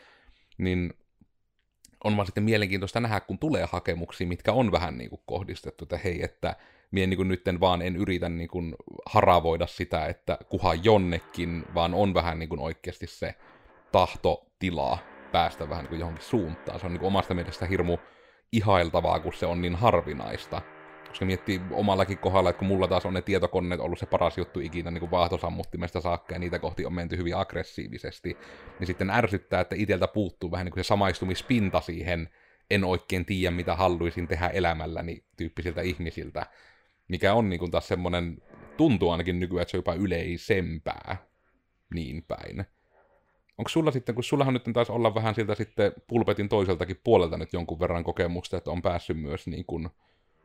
niin 0.57 0.93
on 2.03 2.17
vaan 2.17 2.25
sitten 2.25 2.43
mielenkiintoista 2.43 2.99
nähdä, 2.99 3.19
kun 3.19 3.39
tulee 3.39 3.67
hakemuksia, 3.71 4.27
mitkä 4.27 4.53
on 4.53 4.71
vähän 4.71 4.97
niin 4.97 5.09
kuin 5.09 5.21
kohdistettu, 5.25 5.85
että 5.85 5.99
hei, 6.03 6.23
että 6.23 6.55
mie 6.91 7.07
niin 7.07 7.17
kuin 7.17 7.27
nytten 7.27 7.59
vaan 7.59 7.81
en 7.81 7.95
yritä 7.95 8.29
niin 8.29 8.49
kuin 8.49 8.75
haravoida 9.05 9.67
sitä, 9.67 10.05
että 10.05 10.37
kuha 10.49 10.73
jonnekin, 10.73 11.65
vaan 11.73 11.93
on 11.93 12.13
vähän 12.13 12.39
niin 12.39 12.49
kuin 12.49 12.61
oikeasti 12.61 13.07
se 13.07 13.35
tahtotila 13.91 14.97
päästä 15.31 15.69
vähän 15.69 15.83
niin 15.83 15.89
kuin 15.89 15.99
johonkin 15.99 16.23
suuntaan. 16.23 16.79
Se 16.79 16.85
on 16.85 16.91
niin 16.91 16.99
kuin 16.99 17.07
omasta 17.07 17.33
mielestä 17.33 17.65
hirmu 17.65 17.97
ihailtavaa, 18.51 19.19
kun 19.19 19.33
se 19.33 19.45
on 19.45 19.61
niin 19.61 19.75
harvinaista. 19.75 20.61
Koska 21.09 21.25
miettii 21.25 21.61
omallakin 21.71 22.17
kohdalla, 22.17 22.49
että 22.49 22.59
kun 22.59 22.67
mulla 22.67 22.87
taas 22.87 23.05
on 23.05 23.13
ne 23.13 23.21
tietokoneet 23.21 23.81
ollut 23.81 23.99
se 23.99 24.05
paras 24.05 24.37
juttu 24.37 24.59
ikinä 24.59 24.91
niin 24.91 24.99
kuin 24.99 25.11
vaahtosammuttimesta 25.11 26.01
saakka 26.01 26.35
ja 26.35 26.39
niitä 26.39 26.59
kohti 26.59 26.85
on 26.85 26.93
menty 26.93 27.17
hyvin 27.17 27.35
aggressiivisesti, 27.35 28.37
niin 28.79 28.87
sitten 28.87 29.09
ärsyttää, 29.09 29.61
että 29.61 29.75
iteltä 29.79 30.07
puuttuu 30.07 30.51
vähän 30.51 30.65
niin 30.65 30.73
kuin 30.73 30.83
se 30.83 30.87
samaistumispinta 30.87 31.81
siihen, 31.81 32.29
en 32.71 32.83
oikein 32.83 33.25
tiedä, 33.25 33.51
mitä 33.51 33.75
haluaisin 33.75 34.27
tehdä 34.27 34.47
elämälläni 34.47 35.23
tyyppisiltä 35.37 35.81
ihmisiltä, 35.81 36.45
mikä 37.07 37.33
on 37.33 37.49
niin 37.49 37.59
kuin 37.59 37.71
taas 37.71 37.87
semmoinen, 37.87 38.37
tuntuu 38.77 39.09
ainakin 39.09 39.39
nykyään, 39.39 39.61
että 39.61 39.71
se 39.71 39.77
on 39.77 39.79
jopa 39.79 39.93
yleisempää 39.93 41.17
niin 41.93 42.23
päin. 42.23 42.65
Onko 43.57 43.69
sulla 43.69 43.91
sitten, 43.91 44.15
kun 44.15 44.23
sullahan 44.23 44.53
nyt 44.53 44.63
taisi 44.73 44.91
olla 44.91 45.15
vähän 45.15 45.35
siltä 45.35 45.55
sitten 45.55 45.91
pulpetin 46.07 46.49
toiseltakin 46.49 47.01
puolelta 47.03 47.37
nyt 47.37 47.53
jonkun 47.53 47.79
verran 47.79 48.03
kokemusta, 48.03 48.57
että 48.57 48.71
on 48.71 48.81
päässyt 48.81 49.17
myös 49.17 49.47
niin 49.47 49.65
kuin 49.65 49.89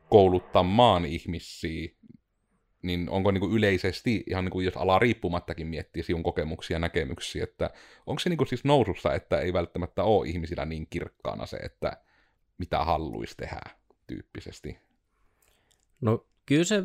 kouluttamaan 0.09 1.05
ihmisiä, 1.05 1.89
niin 2.81 3.09
onko 3.09 3.31
niin 3.31 3.41
kuin 3.41 3.53
yleisesti, 3.53 4.23
ihan 4.27 4.45
niin 4.45 4.51
kuin 4.51 4.65
jos 4.65 4.77
alaa 4.77 4.99
riippumattakin 4.99 5.67
miettii 5.67 6.03
sinun 6.03 6.23
kokemuksia 6.23 6.75
ja 6.75 6.79
näkemyksiä, 6.79 7.43
että 7.43 7.69
onko 8.05 8.19
se 8.19 8.29
niin 8.29 8.37
kuin 8.37 8.47
siis 8.47 8.63
nousussa, 8.63 9.13
että 9.13 9.39
ei 9.39 9.53
välttämättä 9.53 10.03
ole 10.03 10.27
ihmisillä 10.27 10.65
niin 10.65 10.87
kirkkaana 10.89 11.45
se, 11.45 11.57
että 11.57 11.97
mitä 12.57 12.83
haluaisi 12.85 13.37
tehdä 13.37 13.61
tyyppisesti? 14.07 14.77
No 16.01 16.25
kyllä 16.45 16.63
se 16.63 16.83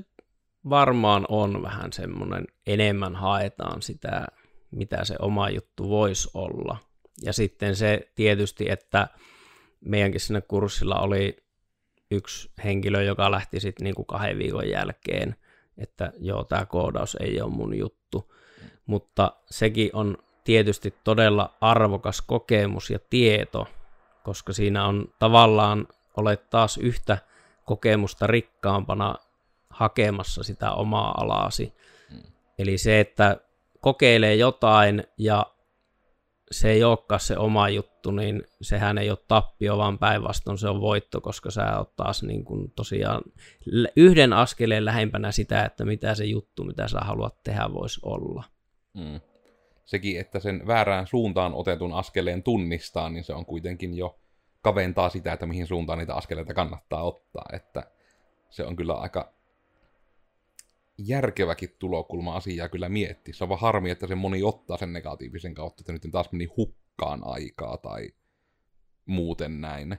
varmaan 0.71 1.27
on 1.29 1.63
vähän 1.63 1.93
semmoinen, 1.93 2.45
enemmän 2.67 3.17
haetaan 3.17 3.83
sitä, 3.83 4.27
mitä 4.71 5.05
se 5.05 5.17
oma 5.19 5.51
juttu 5.51 5.89
voisi 5.89 6.31
olla. 6.35 6.79
Ja 7.23 7.33
sitten 7.33 7.77
se 7.77 8.13
tietysti, 8.15 8.71
että 8.71 9.09
meidänkin 9.81 10.21
sinne 10.21 10.41
kurssilla 10.41 11.01
oli 11.01 11.37
yksi 12.11 12.51
henkilö, 12.65 13.03
joka 13.03 13.31
lähti 13.31 13.61
sitten 13.61 13.85
niinku 13.85 14.05
kahden 14.05 14.39
viikon 14.39 14.69
jälkeen, 14.69 15.37
että 15.79 16.13
joo, 16.19 16.45
tämä 16.45 16.67
koodaus 16.67 17.17
ei 17.21 17.41
ole 17.41 17.51
mun 17.51 17.79
juttu. 17.79 18.35
Mutta 18.87 19.33
sekin 19.51 19.91
on 19.93 20.17
tietysti 20.45 20.95
todella 21.05 21.55
arvokas 21.61 22.23
kokemus 22.23 22.91
ja 22.91 22.99
tieto, 23.11 23.67
koska 24.23 24.53
siinä 24.53 24.87
on 24.87 25.15
tavallaan 25.19 25.89
olet 26.17 26.51
taas 26.51 26.79
yhtä 26.79 27.19
kokemusta 27.65 28.27
rikkaampana 28.27 29.15
hakemassa 29.71 30.43
sitä 30.43 30.73
omaa 30.73 31.15
alaasi. 31.21 31.75
Mm. 32.11 32.23
Eli 32.59 32.79
se, 32.79 33.01
että 33.01 33.37
kokeilee 33.81 34.35
jotain 34.35 35.05
ja 35.19 35.47
se 36.51 36.71
ei 36.71 36.85
olekaan 36.85 37.21
se 37.21 37.39
oma 37.39 37.69
juttu, 37.69 38.11
niin 38.11 38.43
sehän 38.63 38.99
ei 38.99 39.11
ole 39.11 39.19
tappio, 39.29 39.79
vaan 39.79 39.99
päinvastoin 39.99 40.59
se 40.59 40.69
on 40.69 40.81
voitto, 40.81 41.21
koska 41.21 41.51
sä 41.51 41.79
oot 41.79 41.97
taas 41.97 42.23
niin 42.23 42.45
kuin 42.45 42.73
tosiaan 42.77 43.23
yhden 43.97 44.33
askeleen 44.33 44.85
lähempänä 44.85 45.33
sitä, 45.33 45.65
että 45.65 45.85
mitä 45.85 46.15
se 46.15 46.25
juttu, 46.25 46.65
mitä 46.65 46.89
sä 46.89 46.99
haluat 47.01 47.43
tehdä, 47.43 47.73
voisi 47.73 48.01
olla. 48.03 48.45
Mm. 48.95 49.21
Sekin, 49.85 50.21
että 50.21 50.41
sen 50.41 50.67
väärään 50.67 51.07
suuntaan 51.07 51.55
otetun 51.55 51.93
askeleen 51.93 52.43
tunnistaa, 52.43 53.09
niin 53.09 53.25
se 53.25 53.35
on 53.35 53.47
kuitenkin 53.47 53.97
jo 53.97 54.19
kaventaa 54.63 55.09
sitä, 55.09 55.33
että 55.33 55.47
mihin 55.47 55.67
suuntaan 55.67 55.99
niitä 55.99 56.15
askeleita 56.15 56.55
kannattaa 56.55 57.03
ottaa. 57.03 57.45
Että 57.53 57.91
se 58.51 58.65
on 58.65 58.77
kyllä 58.77 58.95
aika 58.95 59.33
järkeväkin 61.07 61.77
tulokulma 61.79 62.37
asiaa 62.37 62.69
kyllä 62.69 62.89
miettiä. 62.89 63.35
Se 63.35 63.45
on 63.45 63.49
vaan 63.49 63.61
harmi, 63.61 63.91
että 63.91 64.07
se 64.07 64.15
moni 64.15 64.43
ottaa 64.43 64.77
sen 64.77 64.93
negatiivisen 64.93 65.55
kautta, 65.55 65.83
että 65.83 65.93
nyt 65.93 66.13
taas 66.13 66.33
meni 66.33 66.49
hukkaan 66.57 67.21
aikaa 67.25 67.77
tai 67.77 68.09
muuten 69.07 69.61
näin. 69.61 69.99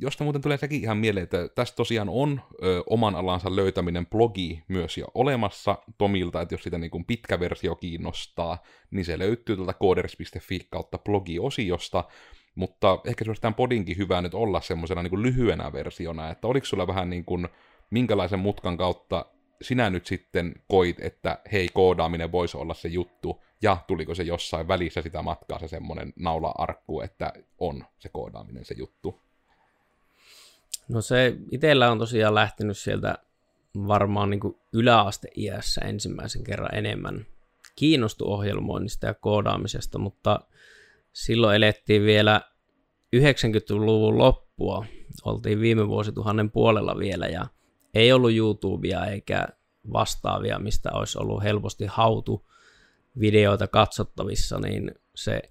Josta 0.00 0.24
muuten 0.24 0.42
tulee 0.42 0.58
sekin 0.58 0.82
ihan 0.82 0.96
mieleen, 0.96 1.24
että 1.24 1.48
tässä 1.48 1.74
tosiaan 1.74 2.08
on 2.08 2.40
ö, 2.62 2.82
oman 2.86 3.14
alansa 3.14 3.56
löytäminen 3.56 4.06
blogi 4.06 4.64
myös 4.68 4.98
jo 4.98 5.06
olemassa 5.14 5.78
Tomilta, 5.98 6.40
että 6.40 6.54
jos 6.54 6.62
sitä 6.62 6.78
niin 6.78 6.90
kuin 6.90 7.04
pitkä 7.04 7.40
versio 7.40 7.74
kiinnostaa, 7.74 8.62
niin 8.90 9.04
se 9.04 9.18
löytyy 9.18 9.56
tuolta 9.56 9.74
coders.fi 9.74 10.60
kautta 10.70 10.98
blogiosiosta, 10.98 12.04
mutta 12.54 12.98
ehkä 13.06 13.24
se 13.24 13.30
olisi 13.30 13.42
tämän 13.42 13.54
podinkin 13.54 13.96
hyvä 13.96 14.22
nyt 14.22 14.34
olla 14.34 14.60
semmoisena 14.60 15.02
niin 15.02 15.22
lyhyenä 15.22 15.72
versiona, 15.72 16.30
että 16.30 16.48
oliko 16.48 16.66
sulla 16.66 16.86
vähän 16.86 17.10
niin 17.10 17.24
kuin, 17.24 17.48
minkälaisen 17.90 18.38
mutkan 18.38 18.76
kautta 18.76 19.26
sinä 19.62 19.90
nyt 19.90 20.06
sitten 20.06 20.54
koit, 20.68 20.96
että 21.00 21.38
hei, 21.52 21.68
koodaaminen 21.72 22.32
voisi 22.32 22.56
olla 22.56 22.74
se 22.74 22.88
juttu, 22.88 23.42
ja 23.62 23.76
tuliko 23.86 24.14
se 24.14 24.22
jossain 24.22 24.68
välissä 24.68 25.02
sitä 25.02 25.22
matkaa 25.22 25.58
se 25.58 25.68
semmoinen 25.68 26.12
naula-arkku, 26.16 27.00
että 27.00 27.32
on 27.58 27.84
se 27.98 28.08
koodaaminen 28.08 28.64
se 28.64 28.74
juttu? 28.78 29.20
No 30.88 31.00
se 31.00 31.36
itsellä 31.50 31.90
on 31.90 31.98
tosiaan 31.98 32.34
lähtenyt 32.34 32.78
sieltä 32.78 33.18
varmaan 33.86 34.30
niin 34.30 34.40
kuin 34.40 34.56
yläasteiässä 34.72 35.80
ensimmäisen 35.80 36.44
kerran 36.44 36.74
enemmän 36.74 37.26
kiinnostu 37.76 38.32
ohjelmoinnista 38.32 39.06
ja 39.06 39.14
koodaamisesta, 39.14 39.98
mutta 39.98 40.40
silloin 41.12 41.56
elettiin 41.56 42.02
vielä 42.02 42.40
90-luvun 43.16 44.18
loppua, 44.18 44.86
oltiin 45.24 45.60
viime 45.60 45.88
vuosituhannen 45.88 46.50
puolella 46.50 46.98
vielä 46.98 47.26
ja 47.26 47.46
ei 47.94 48.12
ollut 48.12 48.32
YouTubea 48.32 49.06
eikä 49.06 49.46
vastaavia, 49.92 50.58
mistä 50.58 50.90
olisi 50.92 51.18
ollut 51.18 51.42
helposti 51.42 51.86
hautu 51.86 52.50
videoita 53.20 53.66
katsottavissa, 53.66 54.58
niin 54.58 54.94
se 55.14 55.42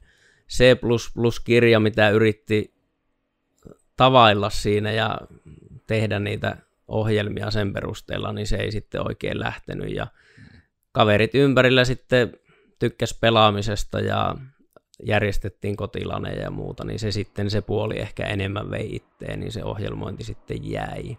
C++-kirja, 0.49 1.79
mitä 1.79 2.09
yritti 2.09 2.73
tavailla 3.95 4.49
siinä 4.49 4.91
ja 4.91 5.17
tehdä 5.87 6.19
niitä 6.19 6.57
ohjelmia 6.87 7.51
sen 7.51 7.73
perusteella, 7.73 8.33
niin 8.33 8.47
se 8.47 8.55
ei 8.55 8.71
sitten 8.71 9.07
oikein 9.07 9.39
lähtenyt. 9.39 9.95
Ja 9.95 10.07
kaverit 10.91 11.35
ympärillä 11.35 11.85
sitten 11.85 12.33
tykkäs 12.79 13.17
pelaamisesta 13.21 13.99
ja 13.99 14.35
järjestettiin 15.05 15.75
kotilaneja 15.75 16.41
ja 16.41 16.51
muuta, 16.51 16.83
niin 16.83 16.99
se 16.99 17.11
sitten 17.11 17.49
se 17.49 17.61
puoli 17.61 17.99
ehkä 17.99 18.25
enemmän 18.25 18.71
vei 18.71 18.95
itteen, 18.95 19.39
niin 19.39 19.51
se 19.51 19.63
ohjelmointi 19.63 20.23
sitten 20.23 20.71
jäi. 20.71 21.17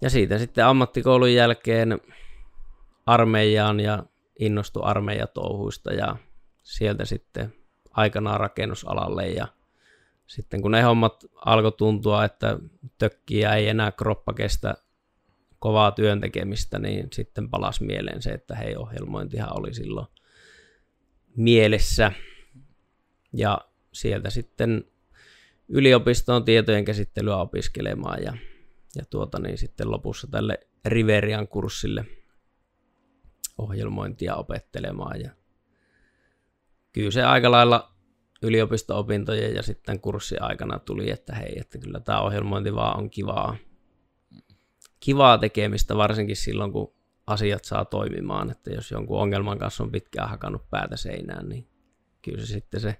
Ja 0.00 0.10
siitä 0.10 0.38
sitten 0.38 0.66
ammattikoulun 0.66 1.34
jälkeen 1.34 2.00
armeijaan 3.06 3.80
ja 3.80 4.04
innostu 4.38 4.82
armeijatouhuista 4.82 5.92
ja 5.92 6.16
sieltä 6.62 7.04
sitten 7.04 7.54
aikanaan 7.90 8.40
rakennusalalle 8.40 9.28
ja 9.28 9.48
sitten 10.26 10.62
kun 10.62 10.70
ne 10.70 10.82
hommat 10.82 11.24
alkoi 11.34 11.72
tuntua, 11.72 12.24
että 12.24 12.58
tökkiä 12.98 13.54
ei 13.54 13.68
enää 13.68 13.92
kroppa 13.92 14.32
kestä 14.32 14.74
kovaa 15.58 15.90
työntekemistä, 15.90 16.78
niin 16.78 17.08
sitten 17.12 17.50
palas 17.50 17.80
mieleen 17.80 18.22
se, 18.22 18.30
että 18.30 18.54
hei, 18.54 18.76
ohjelmointihan 18.76 19.58
oli 19.58 19.74
silloin 19.74 20.06
mielessä. 21.36 22.12
Ja 23.32 23.58
sieltä 23.92 24.30
sitten 24.30 24.84
yliopistoon 25.68 26.44
tietojen 26.44 26.84
käsittelyä 26.84 27.36
opiskelemaan 27.36 28.22
ja 28.22 28.32
ja 28.98 29.04
tuota, 29.10 29.38
niin 29.38 29.58
sitten 29.58 29.90
lopussa 29.90 30.26
tälle 30.30 30.58
Riverian 30.84 31.48
kurssille 31.48 32.04
ohjelmointia 33.58 34.36
opettelemaan. 34.36 35.20
Ja 35.20 35.30
kyllä 36.92 37.10
se 37.10 37.22
aika 37.22 37.50
lailla 37.50 37.92
yliopisto-opintojen 38.42 39.54
ja 39.54 39.62
sitten 39.62 40.00
kurssin 40.00 40.42
aikana 40.42 40.78
tuli, 40.78 41.10
että 41.10 41.34
hei, 41.34 41.58
että 41.60 41.78
kyllä 41.78 42.00
tämä 42.00 42.20
ohjelmointi 42.20 42.74
vaan 42.74 42.98
on 42.98 43.10
kivaa, 43.10 43.56
kivaa 45.00 45.38
tekemistä, 45.38 45.96
varsinkin 45.96 46.36
silloin, 46.36 46.72
kun 46.72 46.94
asiat 47.26 47.64
saa 47.64 47.84
toimimaan, 47.84 48.50
että 48.50 48.70
jos 48.70 48.90
jonkun 48.90 49.20
ongelman 49.20 49.58
kanssa 49.58 49.84
on 49.84 49.92
pitkään 49.92 50.28
hakannut 50.28 50.70
päätä 50.70 50.96
seinään, 50.96 51.48
niin 51.48 51.68
kyllä 52.22 52.40
se 52.40 52.46
sitten 52.46 52.80
se 52.80 52.96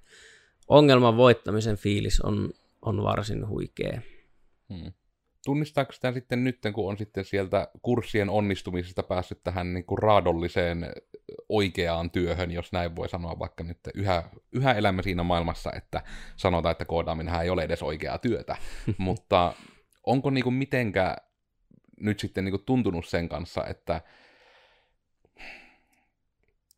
ongelman 0.68 1.16
voittamisen 1.16 1.76
fiilis 1.76 2.20
on, 2.20 2.50
on 2.82 3.02
varsin 3.02 3.48
huikea. 3.48 4.00
Hmm 4.68 4.92
tunnistaako 5.48 5.92
sitä 5.92 6.12
sitten 6.12 6.44
nyt, 6.44 6.58
kun 6.74 6.90
on 6.90 6.98
sitten 6.98 7.24
sieltä 7.24 7.68
kurssien 7.82 8.30
onnistumisesta 8.30 9.02
päässyt 9.02 9.44
tähän 9.44 9.74
niin 9.74 9.84
kuin 9.84 9.98
raadolliseen 9.98 10.92
oikeaan 11.48 12.10
työhön, 12.10 12.50
jos 12.50 12.72
näin 12.72 12.96
voi 12.96 13.08
sanoa, 13.08 13.38
vaikka 13.38 13.64
nyt 13.64 13.78
yhä, 13.94 14.22
yhä 14.52 14.72
elämme 14.72 15.02
siinä 15.02 15.22
maailmassa, 15.22 15.72
että 15.72 16.02
sanotaan, 16.36 16.72
että 16.72 16.84
koodaaminen 16.84 17.34
ei 17.34 17.50
ole 17.50 17.62
edes 17.62 17.82
oikeaa 17.82 18.18
työtä, 18.18 18.56
mutta 18.98 19.52
onko 20.06 20.30
niin 20.30 20.44
kuin 20.44 20.54
mitenkä 20.54 21.16
nyt 22.00 22.20
sitten 22.20 22.44
niin 22.44 22.52
kuin 22.52 22.64
tuntunut 22.64 23.06
sen 23.06 23.28
kanssa, 23.28 23.66
että 23.66 24.00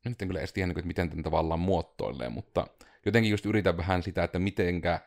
nyt 0.04 0.22
en 0.22 0.28
kyllä 0.28 0.40
edes 0.40 0.52
tiedä, 0.52 0.66
niin 0.66 0.78
että 0.78 0.86
miten 0.86 1.10
tämän 1.10 1.22
tavallaan 1.22 1.60
muotoilee, 1.60 2.28
mutta 2.28 2.66
jotenkin 3.06 3.30
just 3.30 3.46
yritän 3.46 3.76
vähän 3.76 4.02
sitä, 4.02 4.24
että 4.24 4.38
mitenkä 4.38 5.00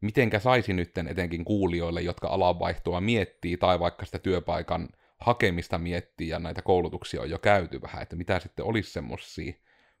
mitenkä 0.00 0.38
saisi 0.38 0.72
nytten 0.72 1.08
etenkin 1.08 1.44
kuulijoille, 1.44 2.00
jotka 2.00 2.28
alanvaihtoa 2.28 3.00
miettii 3.00 3.56
tai 3.56 3.80
vaikka 3.80 4.06
sitä 4.06 4.18
työpaikan 4.18 4.88
hakemista 5.18 5.78
miettii 5.78 6.28
ja 6.28 6.38
näitä 6.38 6.62
koulutuksia 6.62 7.20
on 7.20 7.30
jo 7.30 7.38
käyty 7.38 7.82
vähän, 7.82 8.02
että 8.02 8.16
mitä 8.16 8.40
sitten 8.40 8.64
olisi 8.64 8.90
semmoisia 8.92 9.52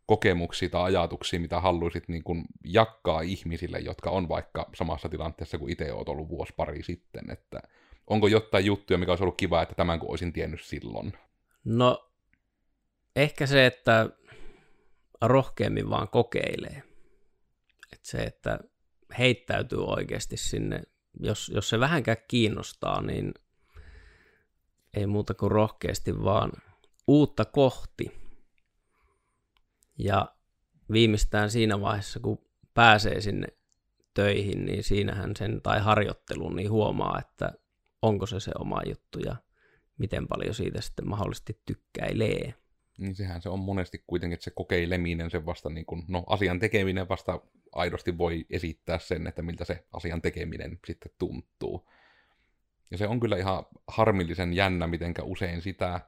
kokemuksia 0.06 0.68
tai 0.68 0.82
ajatuksia, 0.82 1.40
mitä 1.40 1.60
haluaisit 1.60 2.08
niin 2.08 2.24
kuin 2.24 2.44
jakaa 2.64 3.20
ihmisille, 3.20 3.78
jotka 3.78 4.10
on 4.10 4.28
vaikka 4.28 4.70
samassa 4.74 5.08
tilanteessa 5.08 5.58
kuin 5.58 5.72
itse 5.72 5.92
olet 5.92 6.08
ollut 6.08 6.28
vuosi 6.28 6.52
pari 6.56 6.82
sitten, 6.82 7.30
että 7.30 7.62
onko 8.06 8.28
jotain 8.28 8.64
juttuja, 8.64 8.98
mikä 8.98 9.12
olisi 9.12 9.24
ollut 9.24 9.36
kiva, 9.36 9.62
että 9.62 9.74
tämän 9.74 10.00
kun 10.00 10.10
olisin 10.10 10.32
tiennyt 10.32 10.62
silloin? 10.62 11.12
No, 11.64 12.10
ehkä 13.16 13.46
se, 13.46 13.66
että 13.66 14.08
rohkeammin 15.20 15.90
vaan 15.90 16.08
kokeilee. 16.08 16.82
Että 17.92 18.08
se, 18.08 18.18
että 18.18 18.58
heittäytyy 19.18 19.84
oikeasti 19.84 20.36
sinne, 20.36 20.82
jos, 21.20 21.52
jos 21.54 21.68
se 21.68 21.80
vähänkään 21.80 22.16
kiinnostaa, 22.28 23.02
niin 23.02 23.34
ei 24.94 25.06
muuta 25.06 25.34
kuin 25.34 25.50
rohkeasti 25.50 26.24
vaan 26.24 26.52
uutta 27.06 27.44
kohti. 27.44 28.20
Ja 29.98 30.34
viimeistään 30.92 31.50
siinä 31.50 31.80
vaiheessa, 31.80 32.20
kun 32.20 32.38
pääsee 32.74 33.20
sinne 33.20 33.46
töihin, 34.14 34.64
niin 34.64 34.84
siinähän 34.84 35.36
sen, 35.36 35.62
tai 35.62 35.80
harjoitteluun, 35.80 36.56
niin 36.56 36.70
huomaa, 36.70 37.18
että 37.18 37.52
onko 38.02 38.26
se 38.26 38.40
se 38.40 38.52
oma 38.58 38.80
juttu 38.86 39.18
ja 39.18 39.36
miten 39.98 40.28
paljon 40.28 40.54
siitä 40.54 40.80
sitten 40.80 41.08
mahdollisesti 41.08 41.62
tykkäilee. 41.66 42.54
Niin 43.00 43.14
sehän 43.14 43.42
se 43.42 43.48
on 43.48 43.58
monesti 43.58 44.04
kuitenkin, 44.06 44.34
että 44.34 44.44
se 44.44 44.50
kokeileminen, 44.50 45.30
se 45.30 45.46
vasta 45.46 45.70
niin 45.70 45.86
kuin, 45.86 46.04
no 46.08 46.24
asian 46.26 46.58
tekeminen 46.58 47.08
vasta 47.08 47.40
aidosti 47.72 48.18
voi 48.18 48.46
esittää 48.50 48.98
sen, 48.98 49.26
että 49.26 49.42
miltä 49.42 49.64
se 49.64 49.84
asian 49.92 50.22
tekeminen 50.22 50.78
sitten 50.86 51.12
tuntuu. 51.18 51.90
Ja 52.90 52.98
se 52.98 53.06
on 53.06 53.20
kyllä 53.20 53.36
ihan 53.36 53.66
harmillisen 53.88 54.52
jännä, 54.52 54.86
mitenkä 54.86 55.22
usein 55.22 55.62
sitä 55.62 56.00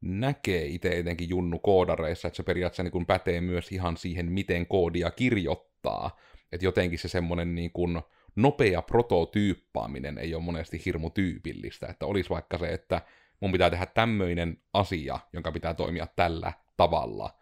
näkee 0.00 0.66
itse 0.66 0.98
etenkin 0.98 1.28
junnu 1.28 1.58
koodareissa, 1.58 2.28
että 2.28 2.36
se 2.36 2.42
periaatteessa 2.42 2.82
niin 2.82 2.92
kuin 2.92 3.06
pätee 3.06 3.40
myös 3.40 3.72
ihan 3.72 3.96
siihen, 3.96 4.32
miten 4.32 4.66
koodia 4.66 5.10
kirjoittaa. 5.10 6.18
Että 6.52 6.66
jotenkin 6.66 6.98
se 6.98 7.08
semmoinen 7.08 7.54
niin 7.54 7.72
kuin 7.72 8.02
nopea 8.36 8.82
prototyyppaaminen 8.82 10.18
ei 10.18 10.34
ole 10.34 10.42
monesti 10.42 10.82
hirmu 10.84 11.10
tyypillistä. 11.10 11.86
Että 11.86 12.06
olisi 12.06 12.30
vaikka 12.30 12.58
se, 12.58 12.68
että 12.68 13.02
mun 13.40 13.52
pitää 13.52 13.70
tehdä 13.70 13.86
tämmöinen 13.86 14.62
asia, 14.72 15.18
jonka 15.32 15.52
pitää 15.52 15.74
toimia 15.74 16.06
tällä 16.16 16.52
tavalla. 16.76 17.38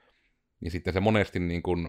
Niin 0.60 0.70
sitten 0.70 0.94
se 0.94 1.00
monesti 1.00 1.38
niin 1.38 1.62
kuin, 1.62 1.88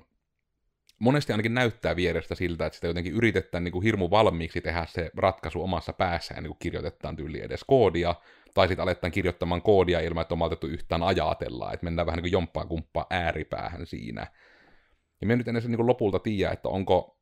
monesti 1.00 1.34
ainakin 1.34 1.54
näyttää 1.54 1.96
vierestä 1.96 2.36
siltä, 2.36 2.66
että 2.66 2.76
sitä 2.76 2.88
jotenkin 2.88 3.14
yritetään 3.14 3.64
niin 3.64 3.72
kuin 3.72 3.84
hirmu 3.84 4.10
valmiiksi 4.10 4.62
tehdä 4.62 4.86
se 4.90 5.12
ratkaisu 5.18 5.64
omassa 5.64 5.94
päässä, 5.94 6.34
ennen 6.34 6.50
kuin 6.50 6.60
kirjoitetaan 6.60 7.16
tyyli 7.16 7.42
edes 7.42 7.64
koodia, 7.64 8.16
tai 8.54 8.68
sitten 8.68 8.84
aletaan 8.84 9.12
kirjoittamaan 9.12 9.62
koodia 9.62 10.00
ilman, 10.00 10.22
että 10.22 10.34
on 10.34 10.40
maltettu 10.40 10.68
yhtään 10.68 11.04
ajatella, 11.04 11.74
että 11.74 11.84
mennään 11.84 12.06
vähän 12.06 12.18
niin 12.18 12.24
kuin 12.24 12.32
jomppaa 12.32 12.66
kumppaa 12.66 13.06
ääripäähän 13.10 13.88
siinä. 13.88 14.28
Ja 15.22 15.28
me 15.28 15.36
nyt 15.36 15.48
ennen 15.48 15.64
niin 15.64 15.76
kuin 15.76 15.88
lopulta 15.88 16.20
tiedä, 16.20 16.52
että 16.52 16.70
onko, 16.70 17.20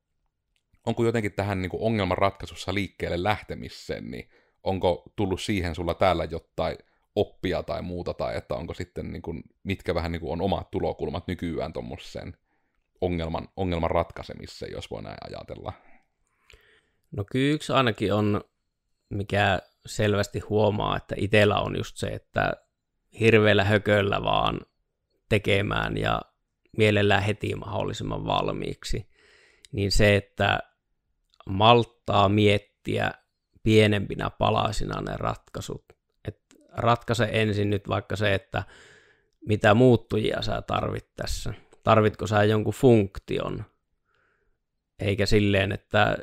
onko 0.85 1.05
jotenkin 1.05 1.33
tähän 1.33 1.61
niin 1.61 1.69
kuin 1.69 1.83
ongelmanratkaisussa 1.83 2.73
liikkeelle 2.73 3.23
lähtemiseen, 3.23 4.11
niin 4.11 4.29
onko 4.63 5.03
tullut 5.15 5.41
siihen 5.41 5.75
sulla 5.75 5.93
täällä 5.93 6.23
jotain 6.23 6.77
oppia 7.15 7.63
tai 7.63 7.81
muuta, 7.81 8.13
tai 8.13 8.37
että 8.37 8.55
onko 8.55 8.73
sitten, 8.73 9.11
niin 9.11 9.21
kuin, 9.21 9.43
mitkä 9.63 9.95
vähän 9.95 10.11
niin 10.11 10.19
kuin 10.19 10.31
on 10.31 10.41
omat 10.41 10.71
tulokulmat 10.71 11.27
nykyään 11.27 11.73
tuommoiseen 11.73 12.37
ongelman, 13.01 13.47
ongelman 13.57 13.91
ratkaisemiseen, 13.91 14.71
jos 14.71 14.91
voi 14.91 15.03
näin 15.03 15.17
ajatella? 15.27 15.73
No 17.11 17.23
kyllä 17.31 17.53
yksi 17.53 17.73
ainakin 17.73 18.13
on, 18.13 18.41
mikä 19.09 19.59
selvästi 19.85 20.39
huomaa, 20.39 20.97
että 20.97 21.15
itsellä 21.17 21.59
on 21.59 21.77
just 21.77 21.97
se, 21.97 22.07
että 22.07 22.53
hirveällä 23.19 23.63
hököllä 23.63 24.23
vaan 24.23 24.61
tekemään 25.29 25.97
ja 25.97 26.21
mielellään 26.77 27.23
heti 27.23 27.55
mahdollisimman 27.55 28.25
valmiiksi, 28.25 29.09
niin 29.71 29.91
se, 29.91 30.15
että 30.15 30.59
malttaa 31.49 32.29
miettiä 32.29 33.11
pienempinä 33.63 34.29
palasina 34.29 35.01
ne 35.01 35.17
ratkaisut. 35.17 35.85
Et 36.27 36.39
ratkaise 36.71 37.29
ensin 37.31 37.69
nyt 37.69 37.87
vaikka 37.87 38.15
se, 38.15 38.33
että 38.33 38.63
mitä 39.47 39.73
muuttujia 39.73 40.41
sä 40.41 40.61
tarvit 40.61 41.15
tässä. 41.15 41.53
Tarvitko 41.83 42.27
sä 42.27 42.43
jonkun 42.43 42.73
funktion, 42.73 43.63
eikä 44.99 45.25
silleen, 45.25 45.71
että 45.71 46.17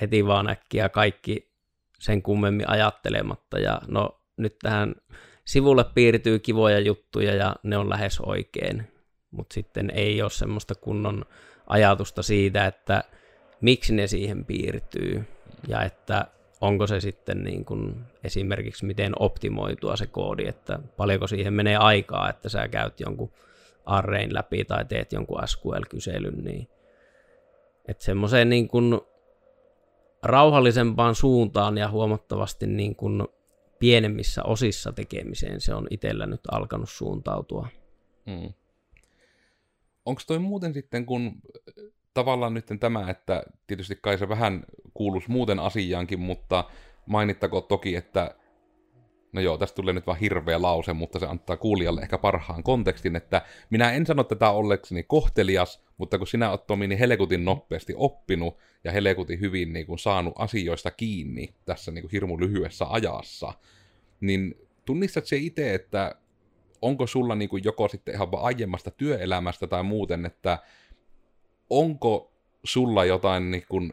heti 0.00 0.26
vaan 0.26 0.50
äkkiä 0.50 0.88
kaikki 0.88 1.52
sen 1.98 2.22
kummemmin 2.22 2.70
ajattelematta. 2.70 3.58
Ja 3.58 3.80
no 3.88 4.22
nyt 4.36 4.58
tähän 4.62 4.94
sivulle 5.44 5.84
piirtyy 5.94 6.38
kivoja 6.38 6.78
juttuja 6.78 7.34
ja 7.34 7.56
ne 7.62 7.76
on 7.76 7.90
lähes 7.90 8.20
oikein, 8.20 8.92
mutta 9.30 9.54
sitten 9.54 9.90
ei 9.94 10.22
ole 10.22 10.30
semmoista 10.30 10.74
kunnon 10.74 11.24
ajatusta 11.66 12.22
siitä, 12.22 12.66
että 12.66 13.04
miksi 13.60 13.94
ne 13.94 14.06
siihen 14.06 14.44
piirtyy 14.44 15.24
ja 15.68 15.82
että 15.82 16.26
onko 16.60 16.86
se 16.86 17.00
sitten 17.00 17.44
niin 17.44 17.64
kuin 17.64 17.94
esimerkiksi 18.24 18.86
miten 18.86 19.12
optimoitua 19.18 19.96
se 19.96 20.06
koodi, 20.06 20.46
että 20.48 20.78
paljonko 20.96 21.26
siihen 21.26 21.52
menee 21.52 21.76
aikaa, 21.76 22.30
että 22.30 22.48
sä 22.48 22.68
käyt 22.68 23.00
jonkun 23.00 23.32
arrayn 23.86 24.34
läpi 24.34 24.64
tai 24.64 24.84
teet 24.84 25.12
jonkun 25.12 25.40
SQL-kyselyn, 25.46 26.44
niin 26.44 26.68
että 27.88 28.04
semmoiseen 28.04 28.48
niin 28.48 28.68
kuin 28.68 29.00
rauhallisempaan 30.22 31.14
suuntaan 31.14 31.78
ja 31.78 31.90
huomattavasti 31.90 32.66
niin 32.66 32.96
kuin 32.96 33.22
pienemmissä 33.78 34.42
osissa 34.42 34.92
tekemiseen 34.92 35.60
se 35.60 35.74
on 35.74 35.86
itsellä 35.90 36.26
nyt 36.26 36.40
alkanut 36.50 36.90
suuntautua. 36.90 37.68
Hmm. 38.26 38.52
Onko 40.06 40.22
toi 40.26 40.38
muuten 40.38 40.74
sitten, 40.74 41.06
kun 41.06 41.32
tavallaan 42.14 42.54
nyt 42.54 42.66
tämä, 42.80 43.10
että 43.10 43.42
tietysti 43.66 43.98
kai 44.02 44.18
se 44.18 44.28
vähän 44.28 44.64
kuuluisi 44.94 45.30
muuten 45.30 45.58
asiaankin, 45.58 46.20
mutta 46.20 46.64
mainittako 47.06 47.60
toki, 47.60 47.96
että 47.96 48.34
no 49.32 49.40
joo, 49.40 49.58
tästä 49.58 49.76
tulee 49.76 49.94
nyt 49.94 50.06
vaan 50.06 50.18
hirveä 50.18 50.62
lause, 50.62 50.92
mutta 50.92 51.18
se 51.18 51.26
antaa 51.26 51.56
kuulijalle 51.56 52.00
ehkä 52.00 52.18
parhaan 52.18 52.62
kontekstin, 52.62 53.16
että 53.16 53.42
minä 53.70 53.92
en 53.92 54.06
sano 54.06 54.24
tätä 54.24 54.50
ollekseni 54.50 55.02
kohtelias, 55.02 55.84
mutta 55.98 56.18
kun 56.18 56.26
sinä 56.26 56.50
olet 56.50 56.66
Tomi 56.66 56.86
niin 56.86 56.98
helekutin 56.98 57.44
nopeasti 57.44 57.92
oppinut 57.96 58.56
ja 58.84 58.92
helekutin 58.92 59.40
hyvin 59.40 59.72
niin 59.72 59.86
kuin, 59.86 59.98
saanut 59.98 60.34
asioista 60.38 60.90
kiinni 60.90 61.54
tässä 61.64 61.90
niin 61.90 62.02
kuin, 62.02 62.12
hirmu 62.12 62.40
lyhyessä 62.40 62.86
ajassa, 62.88 63.52
niin 64.20 64.54
tunnistat 64.84 65.26
se 65.26 65.36
itse, 65.36 65.74
että 65.74 66.14
onko 66.82 67.06
sulla 67.06 67.34
niin 67.34 67.48
kuin, 67.48 67.64
joko 67.64 67.88
sitten 67.88 68.14
ihan 68.14 68.28
aiemmasta 68.40 68.90
työelämästä 68.90 69.66
tai 69.66 69.82
muuten, 69.82 70.26
että 70.26 70.58
onko 71.70 72.32
sulla 72.64 73.04
jotain 73.04 73.50
niin 73.50 73.64
kuin, 73.68 73.92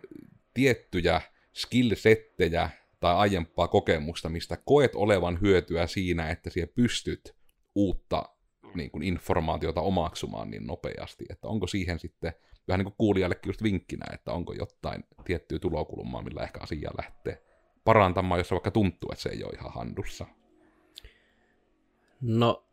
tiettyjä 0.54 1.22
skillsettejä 1.54 2.70
tai 3.00 3.16
aiempaa 3.16 3.68
kokemusta, 3.68 4.30
mistä 4.30 4.58
koet 4.66 4.96
olevan 4.96 5.42
hyötyä 5.42 5.88
siinä, 5.88 6.30
että 6.30 6.50
siellä 6.50 6.74
pystyt 6.76 7.36
uutta 7.76 8.30
niin 8.76 8.92
kuin 8.92 9.04
informaatiota 9.04 9.82
omaksumaan 9.82 10.50
niin 10.50 10.68
nopeasti, 10.68 11.26
että 11.30 11.48
onko 11.48 11.68
siihen 11.68 12.00
sitten 12.00 12.34
vähän 12.68 12.80
niin 12.80 12.86
kuin 12.86 12.98
kuulijallekin 12.98 13.50
just 13.50 13.64
vinkkinä, 13.64 14.06
että 14.14 14.32
onko 14.32 14.54
jotain 14.54 15.04
tiettyä 15.26 15.60
tulokulmaa, 15.60 16.22
millä 16.22 16.44
ehkä 16.44 16.60
asiaa 16.62 16.94
lähtee 16.98 17.44
parantamaan, 17.84 18.40
jos 18.40 18.52
vaikka 18.52 18.72
tuntuu, 18.72 19.10
että 19.12 19.24
se 19.24 19.30
ei 19.30 19.44
ole 19.44 19.54
ihan 19.54 19.74
handussa. 19.74 20.26
No, 22.22 22.66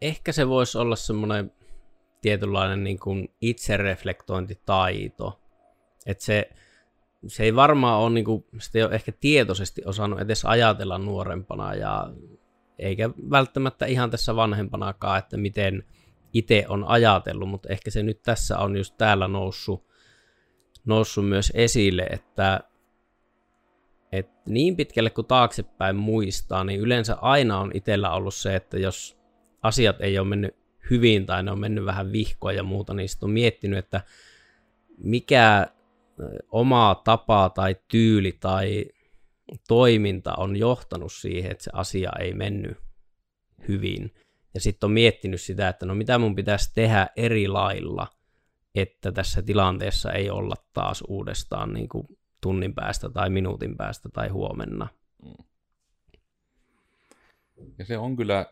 ehkä 0.00 0.32
se 0.32 0.48
voisi 0.48 0.78
olla 0.78 0.96
semmoinen 0.96 1.52
tietynlainen 2.20 2.84
niin 2.84 2.98
kuin 2.98 3.34
itsereflektointitaito. 3.40 5.40
Että 6.06 6.24
se, 6.24 6.50
se 7.26 7.44
ei 7.44 7.54
varmaan 7.54 8.00
ole, 8.00 8.10
niin 8.10 8.24
kuin, 8.24 8.44
sitä 8.58 8.78
ei 8.78 8.84
ole 8.84 8.94
ehkä 8.94 9.12
tietoisesti 9.12 9.82
osannut 9.84 10.20
edes 10.20 10.44
ajatella 10.44 10.98
nuorempana 10.98 11.74
ja 11.74 12.10
eikä 12.78 13.10
välttämättä 13.30 13.86
ihan 13.86 14.10
tässä 14.10 14.36
vanhempanakaan, 14.36 15.18
että 15.18 15.36
miten 15.36 15.84
itse 16.32 16.64
on 16.68 16.84
ajatellut, 16.84 17.48
mutta 17.48 17.68
ehkä 17.68 17.90
se 17.90 18.02
nyt 18.02 18.22
tässä 18.22 18.58
on 18.58 18.76
just 18.76 18.94
täällä 18.98 19.28
noussut, 19.28 19.86
noussut 20.84 21.28
myös 21.28 21.52
esille, 21.54 22.02
että, 22.02 22.60
että 24.12 24.40
niin 24.48 24.76
pitkälle 24.76 25.10
kuin 25.10 25.26
taaksepäin 25.26 25.96
muistaa, 25.96 26.64
niin 26.64 26.80
yleensä 26.80 27.16
aina 27.20 27.60
on 27.60 27.70
itsellä 27.74 28.10
ollut 28.10 28.34
se, 28.34 28.56
että 28.56 28.78
jos 28.78 29.18
asiat 29.62 30.00
ei 30.00 30.18
ole 30.18 30.28
mennyt 30.28 30.57
hyvin 30.90 31.26
tai 31.26 31.42
ne 31.42 31.50
on 31.50 31.60
mennyt 31.60 31.84
vähän 31.84 32.12
vihkoa 32.12 32.52
ja 32.52 32.62
muuta, 32.62 32.94
niin 32.94 33.08
sitten 33.08 33.26
on 33.26 33.30
miettinyt, 33.30 33.78
että 33.78 34.00
mikä 34.98 35.66
oma 36.50 37.00
tapa 37.04 37.50
tai 37.50 37.76
tyyli 37.88 38.32
tai 38.32 38.84
toiminta 39.68 40.34
on 40.34 40.56
johtanut 40.56 41.12
siihen, 41.12 41.50
että 41.50 41.64
se 41.64 41.70
asia 41.74 42.10
ei 42.20 42.34
mennyt 42.34 42.76
hyvin. 43.68 44.14
Ja 44.54 44.60
sitten 44.60 44.86
on 44.86 44.92
miettinyt 44.92 45.40
sitä, 45.40 45.68
että 45.68 45.86
no 45.86 45.94
mitä 45.94 46.18
mun 46.18 46.34
pitäisi 46.34 46.74
tehdä 46.74 47.06
eri 47.16 47.48
lailla, 47.48 48.06
että 48.74 49.12
tässä 49.12 49.42
tilanteessa 49.42 50.12
ei 50.12 50.30
olla 50.30 50.54
taas 50.72 51.04
uudestaan 51.08 51.72
niin 51.72 51.88
kuin 51.88 52.06
tunnin 52.40 52.74
päästä 52.74 53.10
tai 53.10 53.30
minuutin 53.30 53.76
päästä 53.76 54.08
tai 54.08 54.28
huomenna. 54.28 54.88
Mm. 55.22 55.44
Ja 57.78 57.84
se 57.84 57.98
on 57.98 58.16
kyllä 58.16 58.46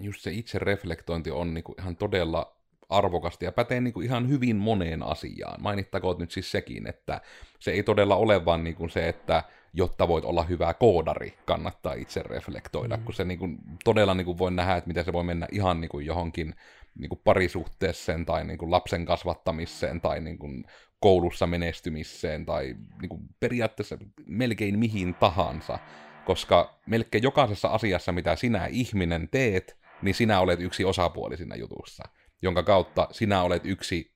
just 0.00 0.20
se 0.20 0.30
itse 0.30 0.58
reflektointi 0.58 1.30
on 1.30 1.54
niinku 1.54 1.74
ihan 1.78 1.96
todella 1.96 2.56
arvokasta 2.88 3.44
ja 3.44 3.52
pätee 3.52 3.80
niin 3.80 3.94
kuin 3.94 4.06
ihan 4.06 4.28
hyvin 4.28 4.56
moneen 4.56 5.02
asiaan. 5.02 5.62
Mainittakoon 5.62 6.18
nyt 6.18 6.30
siis 6.30 6.50
sekin, 6.50 6.86
että 6.86 7.20
se 7.58 7.70
ei 7.70 7.82
todella 7.82 8.16
ole 8.16 8.44
vaan 8.44 8.64
niin 8.64 8.76
kuin 8.76 8.90
se, 8.90 9.08
että 9.08 9.44
jotta 9.72 10.08
voit 10.08 10.24
olla 10.24 10.42
hyvä 10.42 10.74
koodari, 10.74 11.34
kannattaa 11.44 11.94
itse 11.94 12.22
reflektoida, 12.22 12.96
mm. 12.96 13.04
kun 13.04 13.14
se 13.14 13.24
niin 13.24 13.38
kuin, 13.38 13.58
todella 13.84 14.14
niin 14.14 14.24
kuin 14.24 14.38
voi 14.38 14.50
nähdä, 14.50 14.76
että 14.76 14.88
miten 14.88 15.04
se 15.04 15.12
voi 15.12 15.24
mennä 15.24 15.48
ihan 15.52 15.80
niin 15.80 15.88
kuin 15.88 16.06
johonkin 16.06 16.54
niin 16.98 17.08
kuin 17.08 17.20
parisuhteeseen 17.24 18.26
tai 18.26 18.44
niin 18.44 18.58
kuin 18.58 18.70
lapsen 18.70 19.06
kasvattamiseen 19.06 20.00
tai 20.00 20.20
niin 20.20 20.38
kuin 20.38 20.64
koulussa 21.00 21.46
menestymiseen 21.46 22.46
tai 22.46 22.76
niin 23.00 23.08
kuin 23.08 23.22
periaatteessa 23.40 23.98
melkein 24.26 24.78
mihin 24.78 25.14
tahansa, 25.14 25.78
koska 26.24 26.80
melkein 26.86 27.22
jokaisessa 27.22 27.68
asiassa, 27.68 28.12
mitä 28.12 28.36
sinä 28.36 28.66
ihminen 28.66 29.28
teet, 29.30 29.83
niin 30.04 30.14
sinä 30.14 30.40
olet 30.40 30.60
yksi 30.60 30.84
osapuoli 30.84 31.36
siinä 31.36 31.56
jutussa, 31.56 32.04
jonka 32.42 32.62
kautta 32.62 33.08
sinä 33.10 33.42
olet 33.42 33.62
yksi 33.66 34.14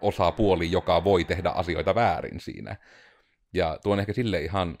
osapuoli, 0.00 0.70
joka 0.70 1.04
voi 1.04 1.24
tehdä 1.24 1.50
asioita 1.50 1.94
väärin 1.94 2.40
siinä. 2.40 2.76
Ja 3.54 3.78
tuo 3.82 3.92
on 3.92 4.00
ehkä 4.00 4.12
sille 4.12 4.40
ihan 4.40 4.78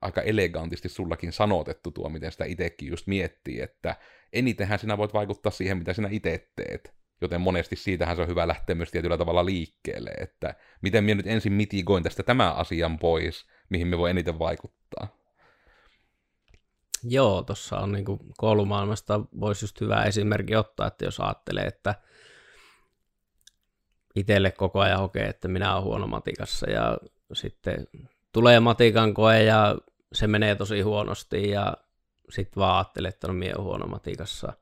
aika 0.00 0.22
elegantisti 0.22 0.88
sullakin 0.88 1.32
sanotettu 1.32 1.90
tuo, 1.90 2.08
miten 2.08 2.32
sitä 2.32 2.44
itsekin 2.44 2.88
just 2.88 3.06
miettii, 3.06 3.60
että 3.60 3.96
enitenhän 4.32 4.78
sinä 4.78 4.98
voit 4.98 5.14
vaikuttaa 5.14 5.52
siihen, 5.52 5.78
mitä 5.78 5.92
sinä 5.92 6.08
itse 6.10 6.48
teet. 6.56 6.94
Joten 7.20 7.40
monesti 7.40 7.76
siitähän 7.76 8.16
se 8.16 8.22
on 8.22 8.28
hyvä 8.28 8.48
lähteä 8.48 8.74
myös 8.74 8.90
tietyllä 8.90 9.18
tavalla 9.18 9.44
liikkeelle, 9.44 10.10
että 10.10 10.54
miten 10.82 11.04
minä 11.04 11.14
nyt 11.14 11.26
ensin 11.26 11.52
mitigoin 11.52 12.02
tästä 12.02 12.22
tämän 12.22 12.56
asian 12.56 12.98
pois, 12.98 13.46
mihin 13.68 13.86
me 13.86 13.98
voi 13.98 14.10
eniten 14.10 14.38
vaikuttaa. 14.38 15.21
Joo, 17.04 17.42
tuossa 17.42 17.78
on 17.78 17.92
niin 17.92 18.04
koulumaailmasta 18.36 19.20
voisi 19.40 19.64
just 19.64 19.80
hyvä 19.80 20.02
esimerkki 20.02 20.56
ottaa, 20.56 20.86
että 20.86 21.04
jos 21.04 21.20
ajattelee, 21.20 21.64
että 21.64 21.94
itselle 24.16 24.50
koko 24.50 24.80
ajan 24.80 24.98
hokee, 24.98 25.26
että 25.26 25.48
minä 25.48 25.74
olen 25.74 25.84
huono 25.84 26.06
matikassa 26.06 26.70
ja 26.70 26.98
sitten 27.32 27.88
tulee 28.32 28.60
matikan 28.60 29.14
koe 29.14 29.42
ja 29.42 29.76
se 30.12 30.26
menee 30.26 30.54
tosi 30.54 30.80
huonosti 30.80 31.50
ja 31.50 31.76
sitten 32.30 32.60
vaan 32.60 32.76
ajattelee, 32.76 33.08
että 33.08 33.28
no 33.28 33.34
minä 33.34 33.52
olen 33.54 33.64
huono 33.64 33.86
matikassa. 33.86 34.52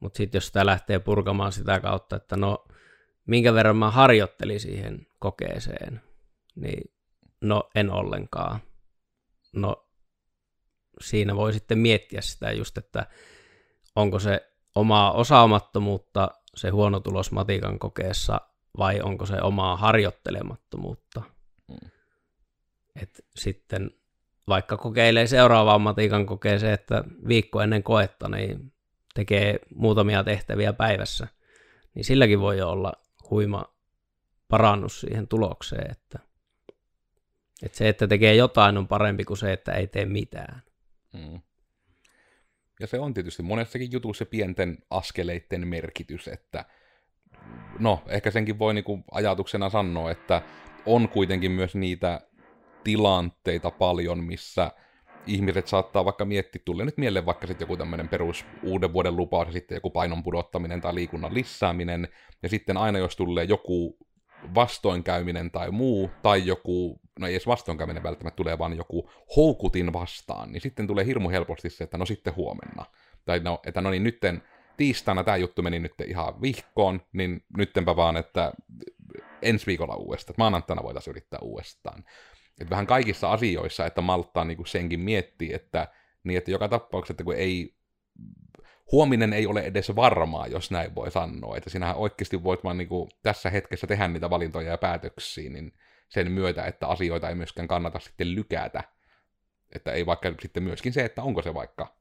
Mutta 0.00 0.16
sitten 0.16 0.36
jos 0.36 0.46
sitä 0.46 0.66
lähtee 0.66 0.98
purkamaan 0.98 1.52
sitä 1.52 1.80
kautta, 1.80 2.16
että 2.16 2.36
no 2.36 2.64
minkä 3.26 3.54
verran 3.54 3.76
mä 3.76 3.90
harjoittelin 3.90 4.60
siihen 4.60 5.06
kokeeseen, 5.18 6.00
niin 6.54 6.92
no 7.40 7.70
en 7.74 7.90
ollenkaan. 7.90 8.60
No 9.52 9.83
siinä 11.00 11.36
voi 11.36 11.52
sitten 11.52 11.78
miettiä 11.78 12.20
sitä 12.20 12.52
just, 12.52 12.78
että 12.78 13.06
onko 13.96 14.18
se 14.18 14.50
omaa 14.74 15.12
osaamattomuutta 15.12 16.28
se 16.56 16.70
huono 16.70 17.00
tulos 17.00 17.32
matikan 17.32 17.78
kokeessa 17.78 18.40
vai 18.78 19.00
onko 19.00 19.26
se 19.26 19.36
omaa 19.42 19.76
harjoittelemattomuutta. 19.76 21.22
Mm. 21.68 21.90
Et 23.02 23.24
sitten 23.36 23.90
vaikka 24.48 24.76
kokeilee 24.76 25.26
seuraavaan 25.26 25.80
matikan 25.80 26.26
kokeeseen, 26.26 26.72
että 26.72 27.04
viikko 27.28 27.60
ennen 27.60 27.82
koetta 27.82 28.28
niin 28.28 28.72
tekee 29.14 29.58
muutamia 29.74 30.24
tehtäviä 30.24 30.72
päivässä, 30.72 31.28
niin 31.94 32.04
silläkin 32.04 32.40
voi 32.40 32.60
olla 32.60 32.92
huima 33.30 33.64
parannus 34.48 35.00
siihen 35.00 35.28
tulokseen, 35.28 35.90
että, 35.90 36.18
että 37.62 37.78
se, 37.78 37.88
että 37.88 38.06
tekee 38.06 38.34
jotain 38.34 38.78
on 38.78 38.88
parempi 38.88 39.24
kuin 39.24 39.36
se, 39.36 39.52
että 39.52 39.72
ei 39.72 39.86
tee 39.86 40.04
mitään. 40.04 40.62
Mm. 41.14 41.40
Ja 42.80 42.86
se 42.86 42.98
on 42.98 43.14
tietysti 43.14 43.42
monessakin 43.42 43.92
jutussa 43.92 44.26
pienten 44.26 44.78
askeleiden 44.90 45.68
merkitys, 45.68 46.28
että 46.28 46.64
no, 47.78 48.02
ehkä 48.08 48.30
senkin 48.30 48.58
voi 48.58 48.74
niinku 48.74 49.04
ajatuksena 49.10 49.70
sanoa, 49.70 50.10
että 50.10 50.42
on 50.86 51.08
kuitenkin 51.08 51.52
myös 51.52 51.74
niitä 51.74 52.20
tilanteita 52.84 53.70
paljon, 53.70 54.24
missä 54.24 54.70
ihmiset 55.26 55.68
saattaa 55.68 56.04
vaikka 56.04 56.24
miettiä, 56.24 56.62
tulee 56.64 56.86
nyt 56.86 56.98
mieleen 56.98 57.26
vaikka 57.26 57.46
sitten 57.46 57.64
joku 57.64 57.76
tämmöinen 57.76 58.08
perus 58.08 58.44
uuden 58.62 58.92
vuoden 58.92 59.16
lupaus 59.16 59.46
ja 59.46 59.52
sitten 59.52 59.76
joku 59.76 59.90
painon 59.90 60.22
pudottaminen 60.22 60.80
tai 60.80 60.94
liikunnan 60.94 61.34
lisääminen, 61.34 62.08
ja 62.42 62.48
sitten 62.48 62.76
aina 62.76 62.98
jos 62.98 63.16
tulee 63.16 63.44
joku 63.44 63.98
vastoinkäyminen 64.54 65.50
tai 65.50 65.70
muu, 65.70 66.10
tai 66.22 66.46
joku, 66.46 67.00
no 67.18 67.26
ei 67.26 67.34
edes 67.34 67.46
vastoinkäyminen 67.46 68.02
välttämättä 68.02 68.36
tulee, 68.36 68.58
vaan 68.58 68.76
joku 68.76 69.10
houkutin 69.36 69.92
vastaan, 69.92 70.52
niin 70.52 70.60
sitten 70.60 70.86
tulee 70.86 71.06
hirmu 71.06 71.30
helposti 71.30 71.70
se, 71.70 71.84
että 71.84 71.98
no 71.98 72.06
sitten 72.06 72.36
huomenna. 72.36 72.84
Tai 73.24 73.40
no, 73.40 73.60
että 73.66 73.80
no 73.80 73.90
niin 73.90 74.04
nytten 74.04 74.42
tiistaina 74.76 75.24
tämä 75.24 75.36
juttu 75.36 75.62
meni 75.62 75.78
nyt 75.78 75.92
ihan 76.06 76.42
vihkoon, 76.42 77.00
niin 77.12 77.44
nyttenpä 77.56 77.96
vaan, 77.96 78.16
että 78.16 78.52
ensi 79.42 79.66
viikolla 79.66 79.96
uudestaan, 79.96 80.32
että 80.32 80.42
maanantaina 80.42 80.82
voitaisiin 80.82 81.12
yrittää 81.12 81.40
uudestaan. 81.42 82.04
Että 82.60 82.70
vähän 82.70 82.86
kaikissa 82.86 83.32
asioissa, 83.32 83.86
että 83.86 84.00
malttaa 84.00 84.44
niin 84.44 84.66
senkin 84.66 85.00
miettiä, 85.00 85.56
että, 85.56 85.88
niin 86.24 86.38
että 86.38 86.50
joka 86.50 86.68
tapauksessa, 86.68 87.12
että 87.12 87.24
kun 87.24 87.34
ei, 87.34 87.74
huominen 88.92 89.32
ei 89.32 89.46
ole 89.46 89.60
edes 89.60 89.96
varmaa, 89.96 90.46
jos 90.46 90.70
näin 90.70 90.94
voi 90.94 91.10
sanoa, 91.10 91.56
että 91.56 91.70
sinähän 91.70 91.96
oikeasti 91.96 92.44
voit 92.44 92.64
vaan 92.64 92.78
niin 92.78 92.88
kuin 92.88 93.10
tässä 93.22 93.50
hetkessä 93.50 93.86
tehdä 93.86 94.08
niitä 94.08 94.30
valintoja 94.30 94.70
ja 94.70 94.78
päätöksiä, 94.78 95.50
niin 95.50 95.72
sen 96.08 96.32
myötä, 96.32 96.64
että 96.64 96.86
asioita 96.86 97.28
ei 97.28 97.34
myöskään 97.34 97.68
kannata 97.68 97.98
sitten 97.98 98.34
lykätä. 98.34 98.84
Että 99.74 99.92
ei 99.92 100.06
vaikka 100.06 100.34
sitten 100.42 100.62
myöskin 100.62 100.92
se, 100.92 101.04
että 101.04 101.22
onko 101.22 101.42
se 101.42 101.54
vaikka 101.54 101.96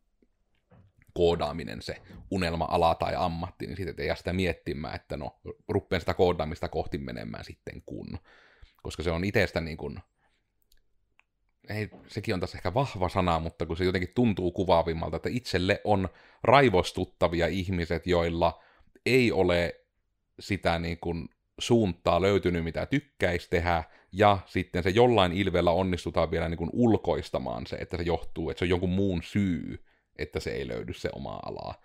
koodaaminen 1.13 1.81
se 1.81 1.95
unelma-ala 2.31 2.95
tai 2.95 3.13
ammatti, 3.15 3.65
niin 3.67 3.77
sitten 3.77 3.95
ei 3.97 4.07
jää 4.07 4.15
sitä 4.15 4.33
miettimään, 4.33 4.95
että 4.95 5.17
no, 5.17 5.39
ruppeen 5.67 5.99
sitä 5.99 6.13
koodaamista 6.13 6.69
kohti 6.69 6.97
menemään 6.97 7.43
sitten 7.43 7.81
kun. 7.85 8.19
Koska 8.83 9.03
se 9.03 9.11
on 9.11 9.23
itsestä 9.23 9.61
niin 9.61 9.77
kuin 9.77 9.99
ei, 11.69 11.89
sekin 12.07 12.33
on 12.33 12.39
tässä 12.39 12.57
ehkä 12.57 12.73
vahva 12.73 13.09
sana, 13.09 13.39
mutta 13.39 13.65
kun 13.65 13.77
se 13.77 13.83
jotenkin 13.83 14.11
tuntuu 14.15 14.51
kuvaavimmalta, 14.51 15.15
että 15.17 15.29
itselle 15.29 15.81
on 15.83 16.09
raivostuttavia 16.43 17.47
ihmiset, 17.47 18.07
joilla 18.07 18.61
ei 19.05 19.31
ole 19.31 19.75
sitä 20.39 20.79
niin 20.79 20.97
kuin 21.01 21.29
suuntaa 21.59 22.21
löytynyt, 22.21 22.63
mitä 22.63 22.85
tykkäisi 22.85 23.49
tehdä, 23.49 23.83
ja 24.11 24.37
sitten 24.45 24.83
se 24.83 24.89
jollain 24.89 25.31
ilveellä 25.31 25.71
onnistutaan 25.71 26.31
vielä 26.31 26.49
niin 26.49 26.57
kuin 26.57 26.69
ulkoistamaan 26.73 27.67
se, 27.67 27.75
että 27.75 27.97
se 27.97 28.03
johtuu, 28.03 28.49
että 28.49 28.59
se 28.59 28.65
on 28.65 28.69
jonkun 28.69 28.89
muun 28.89 29.23
syy, 29.23 29.85
että 30.15 30.39
se 30.39 30.51
ei 30.51 30.67
löydy 30.67 30.93
se 30.93 31.09
oma 31.13 31.39
alaa. 31.45 31.75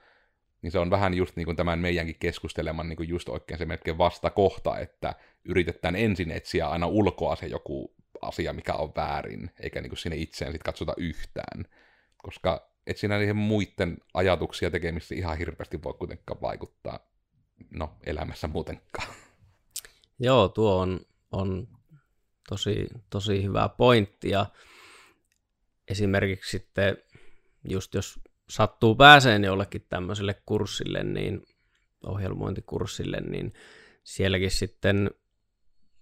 Niin 0.62 0.70
se 0.70 0.78
on 0.78 0.90
vähän 0.90 1.14
just 1.14 1.36
niin 1.36 1.44
kuin 1.44 1.56
tämän 1.56 1.78
meidänkin 1.78 2.16
keskusteleman 2.20 2.88
niin 2.88 2.96
kuin 2.96 3.08
just 3.08 3.28
oikein 3.28 3.58
se 3.58 3.64
melkein 3.64 3.98
vastakohta, 3.98 4.78
että 4.78 5.14
yritetään 5.44 5.96
ensin 5.96 6.30
etsiä 6.30 6.68
aina 6.68 6.86
ulkoa 6.86 7.36
se 7.36 7.46
joku 7.46 7.94
asia, 8.22 8.52
mikä 8.52 8.74
on 8.74 8.92
väärin, 8.96 9.50
eikä 9.60 9.80
niin 9.80 9.90
kuin 9.90 9.98
sinne 9.98 10.16
itseään 10.16 10.52
sit 10.52 10.62
katsota 10.62 10.94
yhtään. 10.96 11.64
Koska 12.16 12.70
et 12.86 12.96
siinä 12.96 13.18
niihin 13.18 13.36
muiden 13.36 13.98
ajatuksia 14.14 14.70
tekemistä 14.70 15.14
ihan 15.14 15.38
hirveästi 15.38 15.82
voi 15.82 15.94
kuitenkaan 15.94 16.40
vaikuttaa 16.40 17.00
no, 17.70 17.96
elämässä 18.06 18.48
muutenkaan. 18.48 19.08
Joo, 20.18 20.48
tuo 20.48 20.78
on, 20.78 21.00
on 21.32 21.68
tosi, 22.48 22.86
tosi 23.10 23.42
hyvä 23.42 23.68
pointti 23.68 24.30
ja 24.30 24.46
esimerkiksi 25.88 26.50
sitten 26.50 26.96
just 27.68 27.94
jos 27.94 28.20
sattuu 28.50 28.94
pääseen 28.94 29.44
jollekin 29.44 29.86
tämmöiselle 29.88 30.34
kurssille, 30.46 31.02
niin 31.02 31.42
ohjelmointikurssille, 32.06 33.20
niin 33.20 33.52
sielläkin 34.04 34.50
sitten 34.50 35.10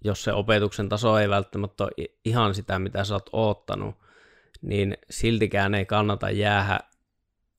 jos 0.04 0.24
se 0.24 0.32
opetuksen 0.32 0.88
taso 0.88 1.18
ei 1.18 1.28
välttämättä 1.28 1.84
ole 1.84 2.08
ihan 2.24 2.54
sitä, 2.54 2.78
mitä 2.78 3.04
sä 3.04 3.14
oot 3.14 3.30
oottanut, 3.32 3.94
niin 4.62 4.98
siltikään 5.10 5.74
ei 5.74 5.86
kannata 5.86 6.30
jäädä 6.30 6.80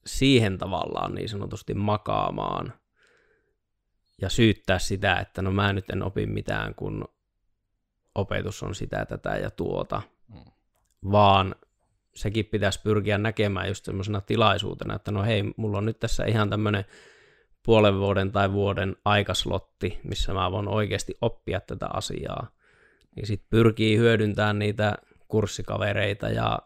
siihen 0.06 0.58
tavallaan 0.58 1.15
niin 1.15 1.30
sanotusti 1.30 1.73
makaamaan 1.73 2.73
ja 4.21 4.30
syyttää 4.30 4.80
sitä, 4.80 5.15
että 5.15 5.41
no 5.41 5.52
mä 5.52 5.74
nyt 5.74 5.89
en 5.89 6.03
opi 6.03 6.26
mitään, 6.26 6.76
kun 6.76 7.07
opetus 8.16 8.64
on 8.64 8.76
sitä, 8.76 9.05
tätä 9.05 9.38
ja 9.38 9.51
tuota, 9.51 10.01
mm. 10.28 10.51
vaan 11.12 11.55
sekin 12.18 12.45
pitäisi 12.45 12.82
pyrkiä 12.84 13.18
näkemään 13.18 13.68
just 13.68 13.86
semmoisena 13.86 14.22
tilaisuutena, 14.22 14.95
että 14.95 15.11
no 15.11 15.24
hei, 15.24 15.43
mulla 15.57 15.78
on 15.78 15.86
nyt 15.86 15.99
tässä 15.99 16.26
ihan 16.26 16.49
tämmöinen 16.49 16.86
puolen 17.63 17.99
vuoden 17.99 18.32
tai 18.32 18.51
vuoden 18.51 18.95
aikaslotti, 19.05 19.99
missä 20.03 20.34
mä 20.34 20.51
voin 20.51 20.68
oikeasti 20.68 21.18
oppia 21.22 21.59
tätä 21.59 21.88
asiaa. 21.93 22.47
Niin 23.15 23.28
sitten 23.28 23.47
pyrkii 23.49 23.97
hyödyntämään 23.97 24.59
niitä 24.59 24.97
kurssikavereita 25.28 26.30
ja 26.30 26.59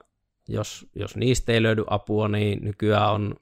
jos, 0.48 0.90
jos 0.96 1.16
niistä 1.16 1.52
ei 1.52 1.64
löydy 1.64 1.84
apua, 1.88 2.28
niin 2.28 2.60
nykyään 2.64 3.12
on 3.12 3.36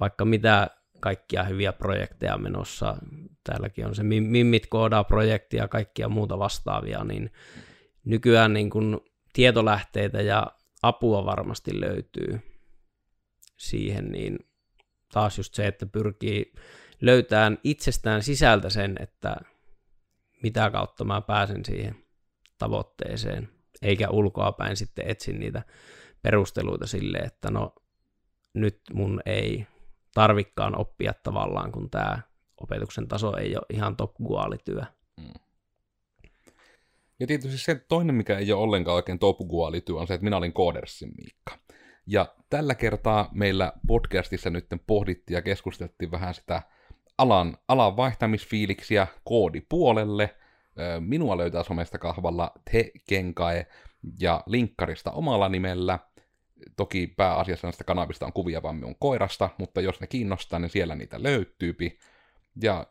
vaikka 0.00 0.24
mitä 0.24 0.70
kaikkia 1.00 1.42
hyviä 1.42 1.72
projekteja 1.72 2.38
menossa. 2.38 2.96
Täälläkin 3.44 3.86
on 3.86 3.94
se 3.94 4.02
Mimmit 4.02 4.66
koodaa 4.66 5.04
projekti 5.04 5.56
ja 5.56 5.68
kaikkia 5.68 6.08
muuta 6.08 6.38
vastaavia, 6.38 7.04
niin 7.04 7.32
nykyään 8.04 8.52
niin 8.52 8.70
kun 8.70 9.00
tietolähteitä 9.32 10.20
ja 10.20 10.46
apua 10.82 11.24
varmasti 11.24 11.80
löytyy 11.80 12.40
siihen, 13.56 14.12
niin 14.12 14.38
taas 15.12 15.38
just 15.38 15.54
se, 15.54 15.66
että 15.66 15.86
pyrkii 15.86 16.52
löytää 17.00 17.52
itsestään 17.64 18.22
sisältä 18.22 18.70
sen, 18.70 18.96
että 19.00 19.36
mitä 20.42 20.70
kautta 20.70 21.04
mä 21.04 21.20
pääsen 21.20 21.64
siihen 21.64 22.04
tavoitteeseen, 22.58 23.48
eikä 23.82 24.10
ulkoa 24.10 24.52
päin 24.52 24.76
sitten 24.76 25.08
etsin 25.08 25.40
niitä 25.40 25.62
perusteluita 26.22 26.86
sille, 26.86 27.18
että 27.18 27.50
no 27.50 27.74
nyt 28.54 28.80
mun 28.92 29.20
ei 29.26 29.66
tarvikkaan 30.14 30.78
oppia 30.78 31.14
tavallaan, 31.22 31.72
kun 31.72 31.90
tämä 31.90 32.18
opetuksen 32.60 33.08
taso 33.08 33.36
ei 33.36 33.56
ole 33.56 33.66
ihan 33.70 33.96
top. 33.96 34.14
Mm. 34.18 35.32
Ja 37.20 37.26
tietysti 37.26 37.58
se 37.58 37.74
toinen, 37.74 38.14
mikä 38.14 38.38
ei 38.38 38.52
ole 38.52 38.62
ollenkaan 38.62 38.94
oikein 38.94 39.18
top 39.18 39.38
työ, 39.84 39.96
on 39.96 40.06
se, 40.06 40.14
että 40.14 40.24
minä 40.24 40.36
olin 40.36 40.52
Koodersin 40.52 41.12
Miikka. 41.16 41.58
Ja 42.06 42.34
tällä 42.50 42.74
kertaa 42.74 43.28
meillä 43.32 43.72
podcastissa 43.86 44.50
nyt 44.50 44.66
pohdittiin 44.86 45.34
ja 45.34 45.42
keskusteltiin 45.42 46.10
vähän 46.10 46.34
sitä 46.34 46.62
alan, 47.18 47.58
alan 47.68 47.96
vaihtamisfiiliksiä 47.96 49.06
koodipuolelle. 49.24 50.34
Minua 51.00 51.36
löytää 51.36 51.62
somesta 51.62 51.98
kahvalla 51.98 52.52
Te 52.72 52.90
Kenkae 53.08 53.66
ja 54.20 54.42
linkkarista 54.46 55.10
omalla 55.10 55.48
nimellä. 55.48 55.98
Toki 56.76 57.06
pääasiassa 57.06 57.66
näistä 57.66 57.84
kanavista 57.84 58.26
on 58.26 58.32
kuvia 58.32 58.62
vaan 58.62 58.76
minun 58.76 58.96
koirasta, 58.98 59.50
mutta 59.58 59.80
jos 59.80 60.00
ne 60.00 60.06
kiinnostaa, 60.06 60.58
niin 60.58 60.70
siellä 60.70 60.94
niitä 60.94 61.22
löytyypi. 61.22 61.98
Ja 62.62 62.86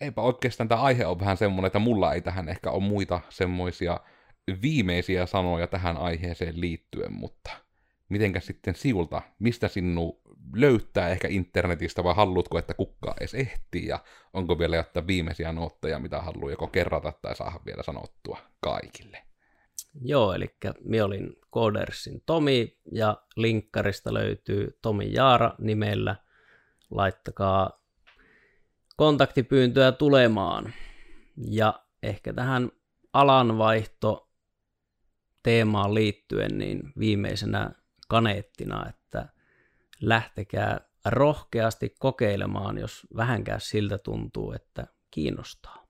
eipä 0.00 0.22
oikeastaan 0.22 0.68
tämä 0.68 0.80
aihe 0.80 1.06
on 1.06 1.20
vähän 1.20 1.36
semmoinen, 1.36 1.66
että 1.66 1.78
mulla 1.78 2.12
ei 2.14 2.20
tähän 2.20 2.48
ehkä 2.48 2.70
ole 2.70 2.82
muita 2.82 3.20
semmoisia 3.28 4.00
viimeisiä 4.62 5.26
sanoja 5.26 5.66
tähän 5.66 5.96
aiheeseen 5.96 6.60
liittyen, 6.60 7.12
mutta 7.12 7.50
mitenkä 8.08 8.40
sitten 8.40 8.74
siulta, 8.74 9.22
mistä 9.38 9.68
sinun 9.68 10.20
löytää 10.56 11.08
ehkä 11.08 11.28
internetistä 11.28 12.04
vai 12.04 12.14
haluatko, 12.14 12.58
että 12.58 12.74
kukkaa 12.74 13.14
edes 13.20 13.34
ehtii 13.34 13.86
ja 13.86 13.98
onko 14.32 14.58
vielä 14.58 14.76
jotain 14.76 15.06
viimeisiä 15.06 15.52
nootteja, 15.52 15.98
mitä 15.98 16.20
haluaa 16.20 16.50
joko 16.50 16.66
kerrata 16.66 17.12
tai 17.22 17.36
saada 17.36 17.60
vielä 17.66 17.82
sanottua 17.82 18.38
kaikille? 18.60 19.22
Joo, 20.04 20.32
eli 20.32 20.54
minä 20.84 21.04
olin 21.04 21.36
Codersin 21.54 22.22
Tomi 22.26 22.78
ja 22.92 23.16
linkkarista 23.36 24.14
löytyy 24.14 24.78
Tomi 24.82 25.12
Jaara 25.12 25.54
nimellä. 25.58 26.16
Laittakaa 26.90 27.81
kontaktipyyntöä 28.96 29.92
tulemaan. 29.92 30.72
Ja 31.50 31.84
ehkä 32.02 32.32
tähän 32.32 32.70
alanvaihto 33.12 34.30
teemaan 35.42 35.94
liittyen, 35.94 36.58
niin 36.58 36.92
viimeisenä 36.98 37.70
kaneettina, 38.08 38.88
että 38.88 39.28
lähtekää 40.00 40.80
rohkeasti 41.04 41.94
kokeilemaan, 41.98 42.78
jos 42.78 43.06
vähänkään 43.16 43.60
siltä 43.60 43.98
tuntuu, 43.98 44.52
että 44.52 44.86
kiinnostaa. 45.10 45.82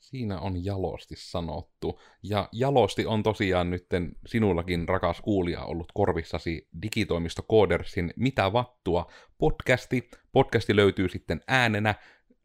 Siinä 0.00 0.40
on 0.40 0.64
jalosti 0.64 1.14
sanottu. 1.16 2.00
Ja 2.22 2.48
jalosti 2.52 3.06
on 3.06 3.22
tosiaan 3.22 3.70
nytten 3.70 4.16
sinullakin, 4.26 4.88
rakas 4.88 5.20
kuulija, 5.20 5.64
ollut 5.64 5.92
korvissasi 5.94 6.68
digitoimisto 6.82 7.42
Codersin 7.42 8.12
Mitä 8.16 8.52
vattua 8.52 9.10
podcasti. 9.38 10.10
Podcasti 10.32 10.76
löytyy 10.76 11.08
sitten 11.08 11.40
äänenä 11.48 11.94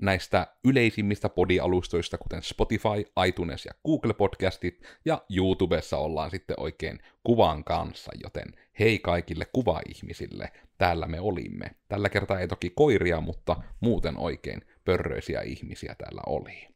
näistä 0.01 0.47
yleisimmistä 0.63 1.29
podialustoista, 1.29 2.17
kuten 2.17 2.43
Spotify, 2.43 3.25
iTunes 3.27 3.65
ja 3.65 3.71
Google 3.85 4.13
Podcastit, 4.13 4.81
ja 5.05 5.21
YouTubessa 5.35 5.97
ollaan 5.97 6.31
sitten 6.31 6.59
oikein 6.59 6.99
kuvan 7.23 7.63
kanssa, 7.63 8.11
joten 8.23 8.53
hei 8.79 8.99
kaikille 8.99 9.45
kuva-ihmisille, 9.53 10.51
täällä 10.77 11.07
me 11.07 11.19
olimme. 11.19 11.75
Tällä 11.89 12.09
kertaa 12.09 12.39
ei 12.39 12.47
toki 12.47 12.69
koiria, 12.69 13.21
mutta 13.21 13.55
muuten 13.79 14.17
oikein 14.17 14.61
pörröisiä 14.85 15.41
ihmisiä 15.41 15.95
täällä 15.97 16.21
oli. 16.27 16.67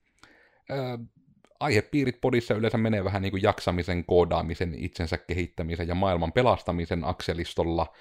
Öö, 0.72 0.98
aihepiirit 1.60 2.22
podissa 2.22 2.54
yleensä 2.54 2.78
menee 2.78 3.04
vähän 3.04 3.22
niin 3.22 3.32
kuin 3.32 3.44
jaksamisen, 3.44 4.06
koodaamisen, 4.06 4.76
itsensä 4.78 5.18
kehittämisen 5.18 5.88
ja 5.88 5.96
maailman 5.96 6.32
pelastamisen 6.32 7.04
akselistolla, 7.04 7.94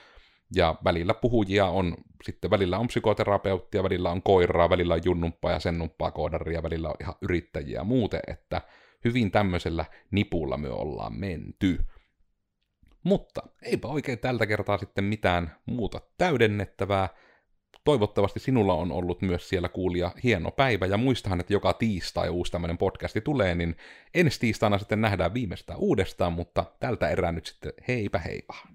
ja 0.55 0.74
välillä 0.84 1.14
puhujia 1.14 1.66
on, 1.66 1.96
sitten 2.24 2.51
välillä 2.51 2.78
on 2.78 2.86
psykoterapeuttia, 2.86 3.82
välillä 3.82 4.11
on 4.11 4.22
koiraa, 4.22 4.70
välillä 4.70 4.94
on 4.94 5.01
junnumpaa 5.05 5.53
ja 5.53 5.61
sennumpaa 5.61 6.11
koodaria, 6.11 6.62
välillä 6.62 6.88
on 6.88 6.96
ihan 7.01 7.14
yrittäjiä 7.22 7.84
muuten, 7.84 8.20
että 8.26 8.61
hyvin 9.05 9.30
tämmöisellä 9.30 9.84
nipulla 10.11 10.57
me 10.57 10.68
ollaan 10.68 11.14
menty. 11.14 11.78
Mutta 13.03 13.42
eipä 13.62 13.88
oikein 13.88 14.18
tältä 14.18 14.46
kertaa 14.46 14.78
sitten 14.78 15.05
mitään 15.05 15.57
muuta 15.66 16.01
täydennettävää. 16.18 17.09
Toivottavasti 17.84 18.40
sinulla 18.40 18.74
on 18.74 18.92
ollut 18.92 19.22
myös 19.22 19.48
siellä 19.48 19.68
kuulia 19.68 20.11
hieno 20.22 20.51
päivä, 20.51 20.86
ja 20.86 20.96
muistahan, 20.96 21.40
että 21.40 21.53
joka 21.53 21.72
tiistai 21.72 22.28
uusi 22.28 22.53
tämmöinen 22.53 22.78
podcasti 22.78 23.20
tulee, 23.20 23.55
niin 23.55 23.76
ensi 24.14 24.40
tiistaina 24.40 24.78
sitten 24.78 25.01
nähdään 25.01 25.34
viimeistään 25.34 25.78
uudestaan, 25.78 26.32
mutta 26.32 26.64
tältä 26.80 27.09
erää 27.09 27.32
nyt 27.32 27.46
sitten 27.46 27.72
heipä 27.88 28.18
hei 28.18 28.42
vaan. 28.48 28.68